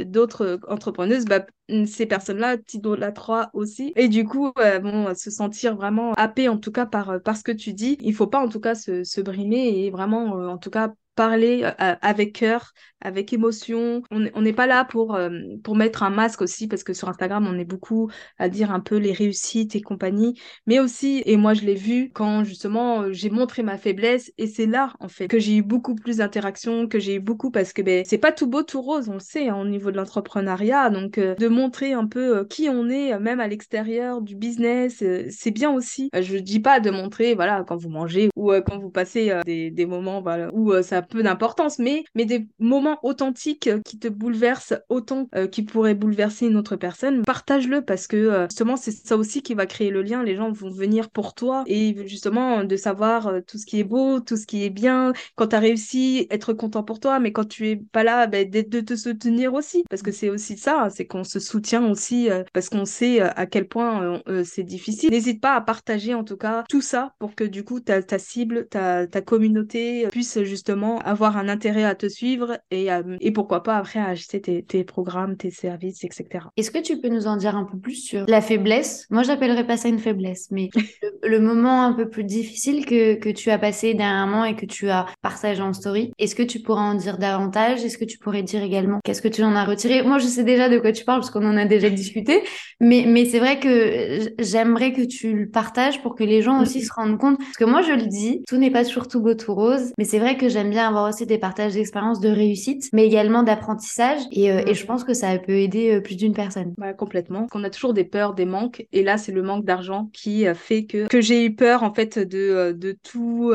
d'autres 0.05 0.59
entrepreneuses, 0.67 1.25
bah, 1.25 1.45
ces 1.85 2.05
personnes-là 2.05 2.57
t'idolâtrent 2.57 3.49
aussi. 3.53 3.93
Et 3.95 4.07
du 4.07 4.25
coup, 4.25 4.51
bon, 4.81 5.13
se 5.15 5.29
sentir 5.29 5.75
vraiment 5.75 6.13
happé 6.13 6.49
en 6.49 6.57
tout 6.57 6.71
cas 6.71 6.85
par, 6.85 7.19
ce 7.35 7.43
que 7.43 7.51
tu 7.51 7.73
dis. 7.73 7.97
Il 8.01 8.13
faut 8.13 8.27
pas 8.27 8.39
en 8.39 8.49
tout 8.49 8.59
cas 8.59 8.75
se, 8.75 9.21
brimer 9.21 9.85
et 9.85 9.91
vraiment, 9.91 10.31
en 10.49 10.57
tout 10.57 10.69
cas, 10.71 10.93
parler 11.19 11.63
euh, 11.65 11.95
avec 12.01 12.31
cœur, 12.31 12.71
avec 13.01 13.33
émotion. 13.33 14.01
On 14.11 14.41
n'est 14.41 14.53
pas 14.53 14.67
là 14.67 14.85
pour, 14.85 15.15
euh, 15.15 15.29
pour 15.63 15.75
mettre 15.75 16.03
un 16.03 16.09
masque 16.09 16.41
aussi, 16.41 16.67
parce 16.67 16.83
que 16.83 16.93
sur 16.93 17.09
Instagram, 17.09 17.47
on 17.49 17.57
est 17.57 17.65
beaucoup 17.65 18.09
à 18.37 18.49
dire 18.49 18.71
un 18.71 18.79
peu 18.79 18.97
les 18.97 19.13
réussites 19.13 19.75
et 19.75 19.81
compagnie. 19.81 20.39
Mais 20.67 20.79
aussi, 20.79 21.21
et 21.25 21.37
moi 21.37 21.53
je 21.53 21.61
l'ai 21.61 21.75
vu 21.75 22.11
quand 22.13 22.43
justement 22.43 23.03
euh, 23.03 23.11
j'ai 23.11 23.29
montré 23.29 23.63
ma 23.63 23.77
faiblesse, 23.77 24.31
et 24.37 24.47
c'est 24.47 24.65
là 24.65 24.93
en 24.99 25.07
fait 25.07 25.27
que 25.27 25.39
j'ai 25.39 25.57
eu 25.57 25.61
beaucoup 25.61 25.95
plus 25.95 26.17
d'interactions, 26.17 26.87
que 26.87 26.99
j'ai 26.99 27.15
eu 27.15 27.19
beaucoup, 27.19 27.51
parce 27.51 27.73
que 27.73 27.81
ben, 27.81 28.03
c'est 28.05 28.17
pas 28.17 28.31
tout 28.31 28.47
beau, 28.47 28.63
tout 28.63 28.81
rose, 28.81 29.09
on 29.09 29.13
le 29.13 29.19
sait, 29.19 29.49
hein, 29.49 29.57
au 29.59 29.65
niveau 29.65 29.91
de 29.91 29.97
l'entrepreneuriat. 29.97 30.89
Donc 30.89 31.19
de 31.19 31.47
montrer 31.47 31.93
un 31.93 32.05
peu 32.07 32.45
qui 32.45 32.69
on 32.69 32.89
est, 32.89 33.17
même 33.19 33.39
à 33.39 33.47
l'extérieur 33.47 34.21
du 34.21 34.35
business, 34.35 35.03
c'est 35.29 35.51
bien 35.51 35.71
aussi. 35.71 36.09
je 36.13 36.37
dis 36.37 36.59
pas 36.59 36.79
de 36.79 36.89
montrer, 36.91 37.35
voilà, 37.35 37.63
quand 37.67 37.77
vous 37.77 37.89
mangez 37.89 38.29
ou 38.35 38.51
quand 38.65 38.77
vous 38.79 38.89
passez 38.89 39.33
des, 39.45 39.71
des 39.71 39.85
moments 39.85 40.21
voilà, 40.21 40.49
où 40.53 40.73
ça 40.81 41.01
peu 41.01 41.23
d'importance, 41.23 41.79
mais, 41.79 42.03
mais 42.15 42.25
des 42.25 42.47
moments 42.59 42.88
authentiques 43.03 43.67
euh, 43.67 43.79
qui 43.85 43.99
te 43.99 44.07
bouleversent 44.07 44.73
autant 44.89 45.27
euh, 45.35 45.47
qui 45.47 45.63
pourraient 45.63 45.95
bouleverser 45.95 46.47
une 46.47 46.57
autre 46.57 46.75
personne, 46.75 47.23
partage-le 47.23 47.81
parce 47.81 48.07
que 48.07 48.17
euh, 48.17 48.47
justement 48.49 48.77
c'est 48.77 48.91
ça 48.91 49.17
aussi 49.17 49.41
qui 49.41 49.53
va 49.53 49.65
créer 49.65 49.89
le 49.89 50.01
lien. 50.01 50.23
Les 50.23 50.35
gens 50.35 50.51
vont 50.51 50.69
venir 50.69 51.09
pour 51.09 51.33
toi 51.33 51.63
et 51.67 51.95
justement 52.07 52.63
de 52.63 52.75
savoir 52.75 53.31
tout 53.47 53.57
ce 53.57 53.65
qui 53.65 53.79
est 53.79 53.83
beau, 53.83 54.19
tout 54.19 54.37
ce 54.37 54.45
qui 54.45 54.63
est 54.63 54.69
bien, 54.69 55.13
quand 55.35 55.47
tu 55.47 55.55
as 55.55 55.59
réussi, 55.59 56.27
être 56.29 56.53
content 56.53 56.83
pour 56.83 56.99
toi, 56.99 57.19
mais 57.19 57.31
quand 57.31 57.45
tu 57.45 57.69
es 57.69 57.75
pas 57.75 58.03
là, 58.03 58.27
ben, 58.27 58.49
de, 58.49 58.79
te 58.79 58.95
soutenir 58.95 59.53
aussi 59.53 59.83
parce 59.89 60.01
que 60.01 60.11
c'est 60.11 60.29
aussi 60.29 60.57
ça, 60.57 60.83
hein, 60.83 60.89
c'est 60.89 61.05
qu'on 61.05 61.23
se 61.23 61.39
soutient 61.39 61.89
aussi 61.89 62.29
parce 62.53 62.69
qu'on 62.69 62.85
sait 62.85 63.21
à 63.21 63.45
quel 63.45 63.67
point 63.67 64.21
c'est 64.43 64.63
difficile. 64.63 65.11
N'hésite 65.11 65.41
pas 65.41 65.55
à 65.55 65.61
partager 65.61 66.13
en 66.13 66.23
tout 66.23 66.37
cas 66.37 66.63
tout 66.69 66.81
ça 66.81 67.13
pour 67.19 67.35
que 67.35 67.43
du 67.43 67.63
coup 67.63 67.79
ta, 67.79 68.01
cible, 68.19 68.67
ta, 68.67 69.07
ta 69.07 69.21
communauté 69.21 70.07
puisse 70.11 70.41
justement 70.43 70.99
avoir 70.99 71.37
un 71.37 71.49
intérêt 71.49 71.83
à 71.83 71.95
te 71.95 72.07
suivre 72.07 72.59
euh, 72.87 73.17
et 73.19 73.31
pourquoi 73.31 73.63
pas 73.63 73.77
après 73.77 73.99
acheter 73.99 74.41
tes, 74.41 74.63
tes 74.63 74.83
programmes, 74.83 75.37
tes 75.37 75.51
services, 75.51 76.03
etc. 76.03 76.45
Est-ce 76.57 76.71
que 76.71 76.79
tu 76.79 76.99
peux 76.99 77.09
nous 77.09 77.27
en 77.27 77.37
dire 77.37 77.55
un 77.55 77.65
peu 77.65 77.77
plus 77.77 77.95
sur 77.95 78.25
la 78.27 78.41
faiblesse? 78.41 79.05
Moi, 79.09 79.23
j'appellerais 79.23 79.65
pas 79.65 79.77
ça 79.77 79.89
une 79.89 79.99
faiblesse, 79.99 80.47
mais 80.51 80.69
le, 81.23 81.39
moment 81.39 81.83
un 81.83 81.93
peu 81.93 82.09
plus 82.09 82.23
difficile 82.23 82.85
que, 82.85 83.15
que 83.15 83.29
tu 83.29 83.49
as 83.49 83.57
passé 83.57 83.93
dernièrement 83.93 84.45
et 84.45 84.55
que 84.55 84.65
tu 84.65 84.89
as 84.89 85.05
partagé 85.21 85.61
en 85.61 85.73
story, 85.73 86.11
est-ce 86.19 86.35
que 86.35 86.43
tu 86.43 86.59
pourrais 86.59 86.81
en 86.81 86.95
dire 86.95 87.17
davantage? 87.17 87.83
Est-ce 87.83 87.97
que 87.97 88.05
tu 88.05 88.17
pourrais 88.17 88.43
dire 88.43 88.63
également 88.63 88.99
qu'est-ce 89.03 89.21
que 89.21 89.27
tu 89.27 89.43
en 89.43 89.55
as 89.55 89.65
retiré? 89.65 90.03
Moi, 90.03 90.19
je 90.19 90.27
sais 90.27 90.43
déjà 90.43 90.69
de 90.69 90.79
quoi 90.79 90.91
tu 90.91 91.05
parles 91.05 91.21
parce 91.21 91.31
qu'on 91.31 91.45
en 91.45 91.57
a 91.57 91.65
déjà 91.65 91.89
discuté, 91.89 92.43
mais, 92.79 93.05
mais 93.07 93.25
c'est 93.25 93.39
vrai 93.39 93.59
que 93.59 94.33
j'aimerais 94.39 94.93
que 94.93 95.01
tu 95.01 95.33
le 95.33 95.49
partages 95.49 96.01
pour 96.01 96.15
que 96.15 96.23
les 96.23 96.41
gens 96.41 96.61
aussi 96.61 96.81
se 96.81 96.93
rendent 96.93 97.17
compte. 97.17 97.37
Parce 97.37 97.57
que 97.57 97.65
moi, 97.65 97.81
je 97.81 97.93
le 97.93 98.05
dis, 98.05 98.43
tout 98.47 98.57
n'est 98.57 98.71
pas 98.71 98.85
toujours 98.85 99.07
tout 99.07 99.21
beau, 99.21 99.33
tout 99.33 99.53
rose, 99.53 99.91
mais 99.97 100.03
c'est 100.03 100.19
vrai 100.19 100.37
que 100.37 100.49
j'aime 100.49 100.69
bien 100.69 100.87
avoir 100.87 101.09
aussi 101.09 101.25
des 101.25 101.37
partages 101.37 101.73
d'expériences 101.73 102.19
de 102.19 102.29
réussite, 102.29 102.68
mais 102.93 103.05
également 103.05 103.43
d'apprentissage. 103.43 104.21
Et, 104.31 104.51
euh, 104.51 104.63
et, 104.65 104.73
je 104.73 104.85
pense 104.85 105.03
que 105.03 105.13
ça 105.13 105.37
peut 105.37 105.57
aider 105.57 105.95
euh, 105.95 106.01
plus 106.01 106.15
d'une 106.15 106.33
personne. 106.33 106.73
Ouais, 106.77 106.95
complètement. 106.95 107.47
On 107.53 107.63
a 107.63 107.69
toujours 107.69 107.93
des 107.93 108.03
peurs, 108.03 108.33
des 108.33 108.45
manques. 108.45 108.85
Et 108.91 109.03
là, 109.03 109.17
c'est 109.17 109.31
le 109.31 109.41
manque 109.41 109.65
d'argent 109.65 110.09
qui 110.13 110.45
fait 110.55 110.85
que, 110.85 111.07
que 111.07 111.21
j'ai 111.21 111.45
eu 111.45 111.55
peur, 111.55 111.83
en 111.83 111.93
fait, 111.93 112.19
de, 112.19 112.37
euh, 112.37 112.73
de 112.73 112.97
tout 113.03 113.53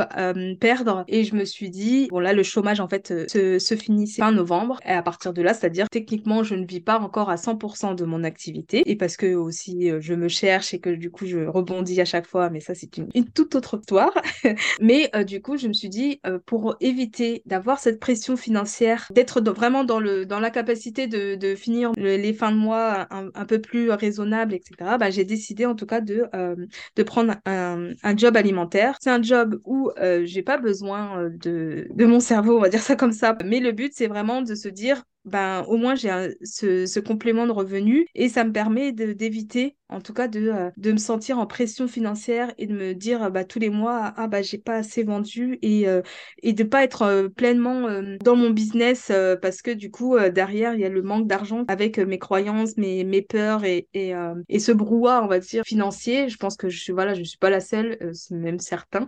perdre. 0.61 1.05
Et 1.09 1.25
je 1.25 1.35
me 1.35 1.45
suis 1.45 1.71
dit, 1.71 2.09
bon, 2.11 2.19
là, 2.19 2.33
le 2.33 2.43
chômage, 2.43 2.81
en 2.81 2.89
fait, 2.89 3.29
se, 3.29 3.59
se 3.59 3.75
finissait 3.77 4.23
fin 4.23 4.33
novembre. 4.33 4.79
Et 4.85 4.91
à 4.91 5.03
partir 5.03 5.33
de 5.33 5.43
là, 5.43 5.55
c'est-à-dire, 5.55 5.87
techniquement, 5.91 6.43
je 6.43 6.55
ne 6.55 6.67
vis 6.67 6.81
pas 6.81 6.99
encore 6.99 7.31
à 7.31 7.37
100% 7.37 7.95
de 7.95 8.05
mon 8.05 8.25
activité. 8.25 8.83
Et 8.87 8.97
parce 8.97 9.17
que 9.17 9.35
aussi, 9.35 9.91
je 10.01 10.15
me 10.15 10.29
cherche 10.29 10.75
et 10.75 10.81
que 10.81 10.91
du 10.91 11.11
coup, 11.11 11.27
je 11.27 11.47
rebondis 11.47 12.01
à 12.01 12.05
chaque 12.05 12.27
fois. 12.27 12.51
Mais 12.51 12.61
ça, 12.61 12.75
c'est 12.75 12.97
une, 12.97 13.09
une 13.15 13.29
toute 13.29 13.55
autre 13.55 13.79
histoire. 13.81 14.15
mais 14.81 15.11
du 15.27 15.41
coup, 15.41 15.57
je 15.57 15.69
me 15.69 15.73
suis 15.73 15.89
dit, 15.89 16.21
pour 16.47 16.77
éviter 16.81 17.43
d'avoir 17.47 17.79
cette 17.79 18.01
pression 18.01 18.37
financière, 18.37 19.04
d'être 19.11 19.41
vraiment 19.41 19.85
dans, 19.85 20.01
le, 20.01 20.27
dans 20.27 20.41
la 20.41 20.51
capacité 20.51 21.07
de, 21.07 21.35
de 21.35 21.55
finir 21.55 21.93
les 21.97 22.33
fins 22.33 22.53
de 22.53 22.57
mois 22.57 23.07
un, 23.11 23.45
peu 23.47 23.61
plus 23.61 23.91
raisonnables, 23.91 24.55
etc., 24.55 24.97
bah, 24.99 25.11
j'ai 25.11 25.25
décidé 25.25 25.67
en 25.67 25.75
tout 25.75 25.87
cas 25.87 26.01
de, 26.01 26.27
euh, 26.35 26.57
de 26.97 27.03
prendre 27.03 27.35
un, 27.47 27.91
un, 28.03 28.17
job 28.17 28.37
alimentaire. 28.37 28.97
C'est 29.01 29.11
un 29.11 29.23
job 29.23 29.61
où 29.65 29.91
euh, 29.99 30.23
j'ai 30.25 30.43
pas 30.43 30.59
besoin 30.59 31.19
euh, 31.21 31.31
de, 31.31 31.89
de 31.91 32.05
mon 32.05 32.21
cerveau, 32.21 32.57
on 32.57 32.61
va 32.61 32.69
dire 32.69 32.83
ça 32.83 32.97
comme 32.97 33.13
ça. 33.13 33.37
Mais 33.45 33.61
le 33.61 33.73
but, 33.73 33.93
c'est 33.95 34.07
vraiment 34.07 34.43
de 34.43 34.55
se 34.55 34.69
dire, 34.69 35.03
ben, 35.25 35.65
au 35.69 35.77
moins 35.77 35.95
j'ai 35.95 36.11
ce, 36.43 36.87
ce, 36.87 37.01
complément 37.01 37.47
de 37.47 37.53
revenu 37.53 38.07
et 38.15 38.29
ça 38.29 38.45
me 38.45 38.53
permet 38.53 38.93
d'éviter 38.93 39.77
en 39.89 40.01
tout 40.01 40.13
cas 40.13 40.29
de, 40.29 40.49
euh, 40.49 40.71
de 40.77 40.93
me 40.93 40.97
sentir 40.97 41.39
en 41.39 41.47
pression 41.47 41.87
financière 41.89 42.53
et 42.59 42.67
de 42.67 42.75
me 42.75 42.95
dire 42.95 43.31
bah, 43.31 43.45
tous 43.45 43.59
les 43.59 43.71
mois 43.71 44.13
ah 44.17 44.27
bah 44.29 44.43
j'ai 44.43 44.59
pas 44.59 44.77
assez 44.77 45.03
vendu 45.05 45.59
et, 45.63 45.89
euh, 45.89 46.03
et 46.43 46.53
de 46.53 46.65
pas 46.65 46.83
être 46.85 47.03
euh, 47.03 47.29
pleinement 47.29 47.89
dans 48.23 48.37
mon 48.37 48.51
business 48.51 49.13
parce 49.41 49.63
que 49.63 49.71
du 49.71 49.91
coup 49.91 50.19
derrière 50.31 50.75
il 50.75 50.81
y 50.81 50.85
a 50.85 50.89
le 50.89 51.03
manque 51.03 51.27
d'argent 51.27 51.65
avec 51.69 51.99
mes 51.99 52.19
croyances 52.19 52.77
mes, 52.77 53.05
mes 53.05 53.23
peurs 53.23 53.65
et, 53.65 53.89
et, 53.95 54.13
et 54.49 54.59
ce 54.59 54.73
brouhaha 54.73 55.23
on 55.23 55.27
va 55.27 55.39
dire 55.39 55.63
financier. 55.65 56.29
Je 56.29 56.37
pense 56.37 56.57
que 56.57 56.69
je 56.69 56.79
suis 56.81 56.93
voilà 56.93 57.15
je 57.15 57.23
suis 57.23 57.39
pas 57.39 57.51
la 57.51 57.61
seule 57.61 57.99
c'est 58.13 58.35
même 58.35 58.59
certain 58.59 59.07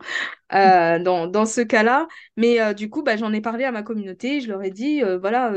dans, 0.50 1.26
dans 1.26 1.46
ce 1.46 1.60
cas-là. 1.60 2.06
Mais 2.36 2.74
du 2.74 2.90
coup 2.90 3.02
bah, 3.02 3.16
j'en 3.16 3.32
ai 3.32 3.40
parlé 3.40 3.64
à 3.64 3.72
ma 3.72 3.82
communauté 3.82 4.40
je 4.40 4.48
leur 4.48 4.62
ai 4.62 4.70
dit 4.70 5.02
voilà 5.20 5.52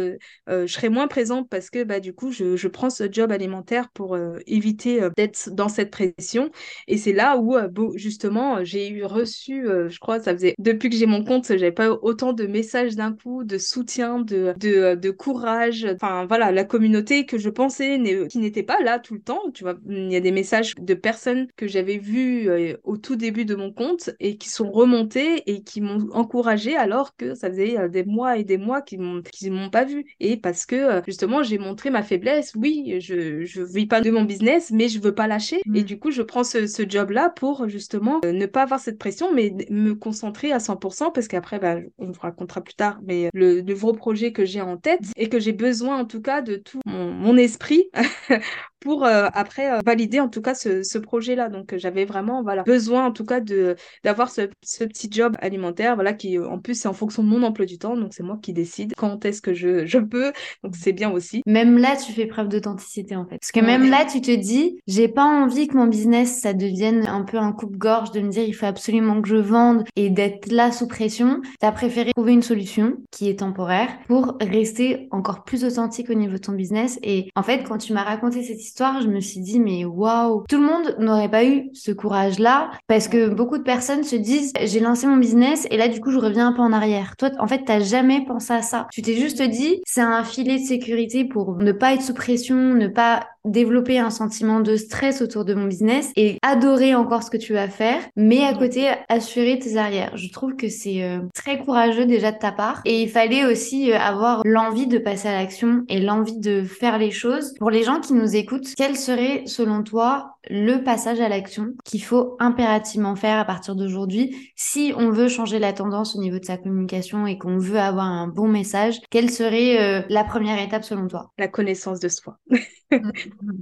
je 0.50 0.74
serai 0.74 0.90
moins 0.90 1.08
présente 1.08 1.50
parce 1.50 1.70
que 1.70 1.84
bah, 1.84 2.00
du 2.00 2.14
coup 2.14 2.32
je, 2.32 2.56
je 2.56 2.68
prends 2.68 2.90
ce 2.90 3.12
job 3.12 3.32
alimentaire 3.32 3.90
pour 3.90 4.18
éviter 4.48 5.02
d'être 5.16 5.50
dans 5.52 5.70
cette 5.70 5.92
pression. 5.92 6.52
Et 6.88 6.98
c'est 6.98 7.14
là 7.14 7.38
où, 7.38 7.56
euh, 7.56 7.68
justement, 7.96 8.64
j'ai 8.64 8.90
eu 8.90 9.04
reçu, 9.04 9.68
euh, 9.68 9.90
je 9.90 10.00
crois, 10.00 10.20
ça 10.20 10.34
faisait 10.34 10.56
depuis 10.60 10.90
que 10.90 10.96
j'ai 10.96 11.06
mon 11.06 11.24
compte, 11.24 11.46
j'avais 11.48 11.72
pas 11.72 11.92
autant 11.92 12.34
de 12.34 12.46
messages 12.46 12.96
d'un 12.96 13.14
coup, 13.14 13.44
de 13.44 13.58
soutien, 13.58 14.20
de, 14.20 14.54
de, 14.58 14.70
euh, 14.70 14.96
de, 14.96 15.10
courage. 15.12 15.88
Enfin, 15.96 16.26
voilà, 16.26 16.52
la 16.52 16.64
communauté 16.64 17.26
que 17.26 17.38
je 17.38 17.50
pensais 17.50 18.00
qui 18.30 18.40
n'était 18.40 18.64
pas 18.64 18.80
là 18.82 19.00
tout 19.00 19.14
le 19.14 19.22
temps. 19.22 19.52
Tu 19.54 19.64
vois, 19.64 19.76
il 19.88 20.12
y 20.12 20.16
a 20.16 20.20
des 20.20 20.32
messages 20.32 20.76
de 20.76 20.94
personnes 20.94 21.48
que 21.56 21.68
j'avais 21.68 21.98
vues 21.98 22.50
au 22.84 22.98
tout 22.98 23.16
début 23.16 23.46
de 23.46 23.56
mon 23.56 23.72
compte 23.72 24.12
et 24.20 24.38
qui 24.38 24.50
sont 24.50 24.72
remontées 24.72 25.44
et 25.46 25.64
qui 25.64 25.82
m'ont 25.82 26.08
encouragé 26.12 26.76
alors 26.76 27.16
que 27.16 27.36
ça 27.36 27.50
faisait 27.50 27.90
des 27.90 28.04
mois 28.04 28.38
et 28.38 28.44
des 28.44 28.58
mois 28.58 28.82
qu'ils 28.82 29.02
m'ont 29.02 29.22
qu'ils 29.22 29.52
m'ont 29.52 29.70
pas 29.70 29.84
vu. 29.86 30.06
Parce 30.42 30.66
que 30.66 31.02
justement, 31.06 31.44
j'ai 31.44 31.58
montré 31.58 31.90
ma 31.90 32.04
faiblesse. 32.04 32.54
Oui, 32.56 32.98
je, 33.00 33.46
je 33.46 33.62
vis 33.62 33.88
pas 33.88 34.02
de 34.02 34.12
mon 34.12 34.24
business, 34.24 34.72
mais 34.72 34.88
je 34.88 35.00
veux 35.00 35.14
pas 35.14 35.28
lâcher. 35.28 35.62
Et 35.74 35.82
mm. 35.82 35.84
du 35.84 36.00
coup, 36.00 36.12
je 36.12 36.22
prends 36.22 36.44
ce, 36.44 36.68
ce 36.68 36.88
job-là 36.88 37.30
pour 37.30 37.68
justement 37.68 38.22
ne 38.24 38.46
pas 38.46 38.64
avoir 38.64 38.80
cette 38.80 38.98
pression, 38.98 39.34
mais 39.34 39.54
me 39.70 39.94
concentrer 39.94 40.52
à 40.52 40.58
100% 40.58 41.12
parce 41.14 41.28
qu'après, 41.28 41.60
bah, 41.60 41.78
on 41.98 42.12
vous 42.12 42.20
racontera 42.20 42.62
plus 42.62 42.76
tard, 42.76 43.00
mais 43.04 43.30
le, 43.34 43.62
nouveau 43.62 43.94
projet 43.94 44.32
que 44.32 44.46
j'ai 44.46 44.62
en 44.62 44.78
tête 44.78 45.02
et 45.16 45.30
que 45.30 45.40
j'ai 45.40 45.52
besoin 45.52 46.00
en 46.00 46.06
tout 46.06 46.22
cas 46.22 46.42
de 46.42 46.56
tout 46.56 46.80
mon, 46.86 47.12
mon 47.12 47.38
esprit 47.38 47.90
pour 48.80 49.06
euh, 49.06 49.28
après 49.34 49.72
euh, 49.72 49.80
valider 49.86 50.20
en 50.20 50.30
tout 50.30 50.42
cas 50.42 50.56
ce, 50.56 50.84
ce 50.84 50.98
projet-là. 50.98 51.50
Donc 51.50 51.76
j'avais 51.78 52.06
vraiment 52.06 52.44
voilà 52.44 52.64
besoin 52.64 53.06
en 53.06 53.12
tout 53.12 53.26
cas 53.26 53.40
de 53.40 53.76
d'avoir 54.04 54.30
ce, 54.30 54.50
ce, 54.64 54.84
petit 54.84 55.10
job 55.12 55.36
alimentaire 55.40 55.96
voilà 55.96 56.14
qui 56.14 56.40
en 56.40 56.60
plus 56.60 56.76
c'est 56.76 56.88
en 56.88 56.94
fonction 56.94 57.24
de 57.24 57.28
mon 57.28 57.44
emploi 57.44 57.66
du 57.66 57.78
temps 57.78 57.96
donc 57.96 58.14
c'est 58.14 58.24
moi 58.24 58.40
qui 58.42 58.54
décide 58.54 58.94
quand 58.98 59.26
est-ce 59.26 59.42
que 59.42 59.54
je, 59.54 59.86
je 59.86 60.00
peux 60.00 60.32
donc 60.64 60.76
c'est 60.76 60.94
bien 60.94 61.12
aussi. 61.12 61.42
Même 61.46 61.78
là 61.78 61.96
tu 61.96 62.12
fais 62.12 62.26
preuve 62.26 62.50
d'authenticité 62.50 63.16
en 63.16 63.26
fait 63.26 63.38
parce 63.40 63.52
que 63.52 63.60
même 63.60 63.90
là 63.90 64.06
tu 64.06 64.22
te 64.22 64.32
dis 64.32 64.80
j'ai 64.88 65.08
pas 65.08 65.26
envie 65.26 65.68
que 65.68 65.78
mon 65.78 65.88
business 65.88 66.42
ça 66.42 66.54
devienne 66.54 67.06
un 67.08 67.24
peu 67.24 67.38
un 67.38 67.52
coupe-gorge 67.52 68.12
de 68.12 68.22
me 68.22 68.30
dire 68.30 68.44
il 68.44 68.54
faut 68.54 68.66
absolument 68.66 69.22
que 69.22 69.28
je 69.28 69.36
vende 69.36 69.84
et 69.96 70.10
d'être 70.10 70.52
là 70.52 70.72
sous 70.72 70.88
pression. 70.88 71.42
Tu 71.60 71.66
as 71.66 71.72
préféré 71.72 72.12
trouver 72.14 72.34
une 72.34 72.42
solution 72.42 72.98
qui 73.12 73.30
est 73.30 73.40
temporaire 73.40 73.90
pour 74.08 74.38
rester 74.42 75.08
encore 75.12 75.44
plus 75.44 75.64
authentique 75.66 76.10
au 76.10 76.14
niveau 76.14 76.34
de 76.34 76.38
ton 76.38 76.54
business 76.54 77.00
et 77.04 77.30
en 77.36 77.44
fait 77.44 77.64
quand 77.64 77.78
tu 77.78 77.94
m'as 77.94 78.04
raconté 78.04 78.44
cette 78.44 78.62
histoire, 78.62 78.69
je 78.78 79.08
me 79.08 79.20
suis 79.20 79.42
dit, 79.42 79.60
mais 79.60 79.86
waouh, 79.86 80.44
tout 80.48 80.58
le 80.58 80.66
monde 80.66 80.96
n'aurait 81.00 81.30
pas 81.30 81.46
eu 81.46 81.70
ce 81.74 81.92
courage-là 81.92 82.72
parce 82.88 83.08
que 83.08 83.30
beaucoup 83.30 83.58
de 83.58 83.64
personnes 83.64 84.04
se 84.04 84.16
disent, 84.16 84.54
j'ai 84.62 84.80
lancé 84.80 85.08
mon 85.08 85.18
business 85.18 85.68
et 85.72 85.78
là, 85.78 85.88
du 85.88 86.00
coup, 86.00 86.12
je 86.12 86.18
reviens 86.18 86.48
un 86.48 86.54
peu 86.54 86.62
en 86.62 86.74
arrière. 86.74 87.16
Toi, 87.18 87.30
en 87.40 87.48
fait, 87.48 87.64
t'as 87.66 87.80
jamais 87.80 88.24
pensé 88.26 88.54
à 88.54 88.62
ça. 88.62 88.88
Tu 88.92 89.02
t'es 89.02 89.16
juste 89.16 89.42
dit, 89.42 89.82
c'est 89.86 90.02
un 90.02 90.24
filet 90.24 90.60
de 90.60 90.66
sécurité 90.66 91.26
pour 91.26 91.58
ne 91.58 91.72
pas 91.72 91.94
être 91.94 92.02
sous 92.02 92.14
pression, 92.14 92.56
ne 92.56 92.88
pas 92.88 93.28
développer 93.46 94.00
un 94.00 94.10
sentiment 94.10 94.60
de 94.60 94.76
stress 94.76 95.22
autour 95.22 95.46
de 95.46 95.54
mon 95.54 95.66
business 95.66 96.12
et 96.16 96.38
adorer 96.42 96.96
encore 96.96 97.24
ce 97.24 97.32
que 97.32 97.38
tu 97.38 97.54
vas 97.54 97.70
faire, 97.70 98.02
mais 98.16 98.44
à 98.44 98.54
côté 98.54 98.90
assurer 99.08 99.60
tes 99.60 99.78
arrières. 99.78 100.16
Je 100.16 100.30
trouve 100.32 100.56
que 100.56 100.70
c'est 100.70 101.04
euh, 101.04 101.20
très 101.34 101.60
courageux 101.60 102.06
déjà 102.06 102.32
de 102.32 102.38
ta 102.38 102.52
part 102.52 102.82
et 102.86 103.02
il 103.02 103.10
fallait 103.10 103.46
aussi 103.46 103.92
euh, 103.92 103.98
avoir 103.98 104.42
l'envie 104.46 104.88
de 104.88 104.98
passer 104.98 105.28
à 105.28 105.34
l'action 105.34 105.84
et 105.90 106.00
l'envie 106.00 106.40
de 106.40 106.64
faire 106.64 106.98
les 106.98 107.12
choses. 107.12 107.54
Pour 107.60 107.70
les 107.72 107.84
gens 107.84 108.00
qui 108.00 108.14
nous 108.14 108.36
écoutent, 108.36 108.74
quel 108.76 108.96
serait 108.96 109.44
selon 109.46 109.84
toi 109.84 110.36
le 110.50 110.84
passage 110.84 111.20
à 111.20 111.30
l'action 111.30 111.74
qu'il 111.86 112.04
faut 112.04 112.36
impérativement 112.40 113.16
faire 113.16 113.38
à 113.38 113.46
partir 113.46 113.76
d'aujourd'hui 113.76 114.52
si 114.56 114.94
on 114.98 115.12
veut 115.12 115.28
changer 115.28 115.60
la 115.60 115.74
tendance 115.74 116.16
au 116.16 116.20
niveau 116.20 116.40
de 116.40 116.46
sa 116.46 116.58
communication 116.58 117.28
et 117.28 117.38
qu'on 117.38 117.58
veut 117.58 117.80
avoir 117.80 118.06
un 118.06 118.28
bon 118.28 118.48
message? 118.48 119.00
Quelle 119.10 119.30
serait 119.30 119.80
euh, 119.82 120.02
la 120.10 120.24
première 120.24 120.62
étape 120.62 120.84
selon 120.84 121.08
toi? 121.08 121.32
La 121.38 121.48
connaissance 121.48 122.00
de 122.00 122.10
soi. 122.10 122.38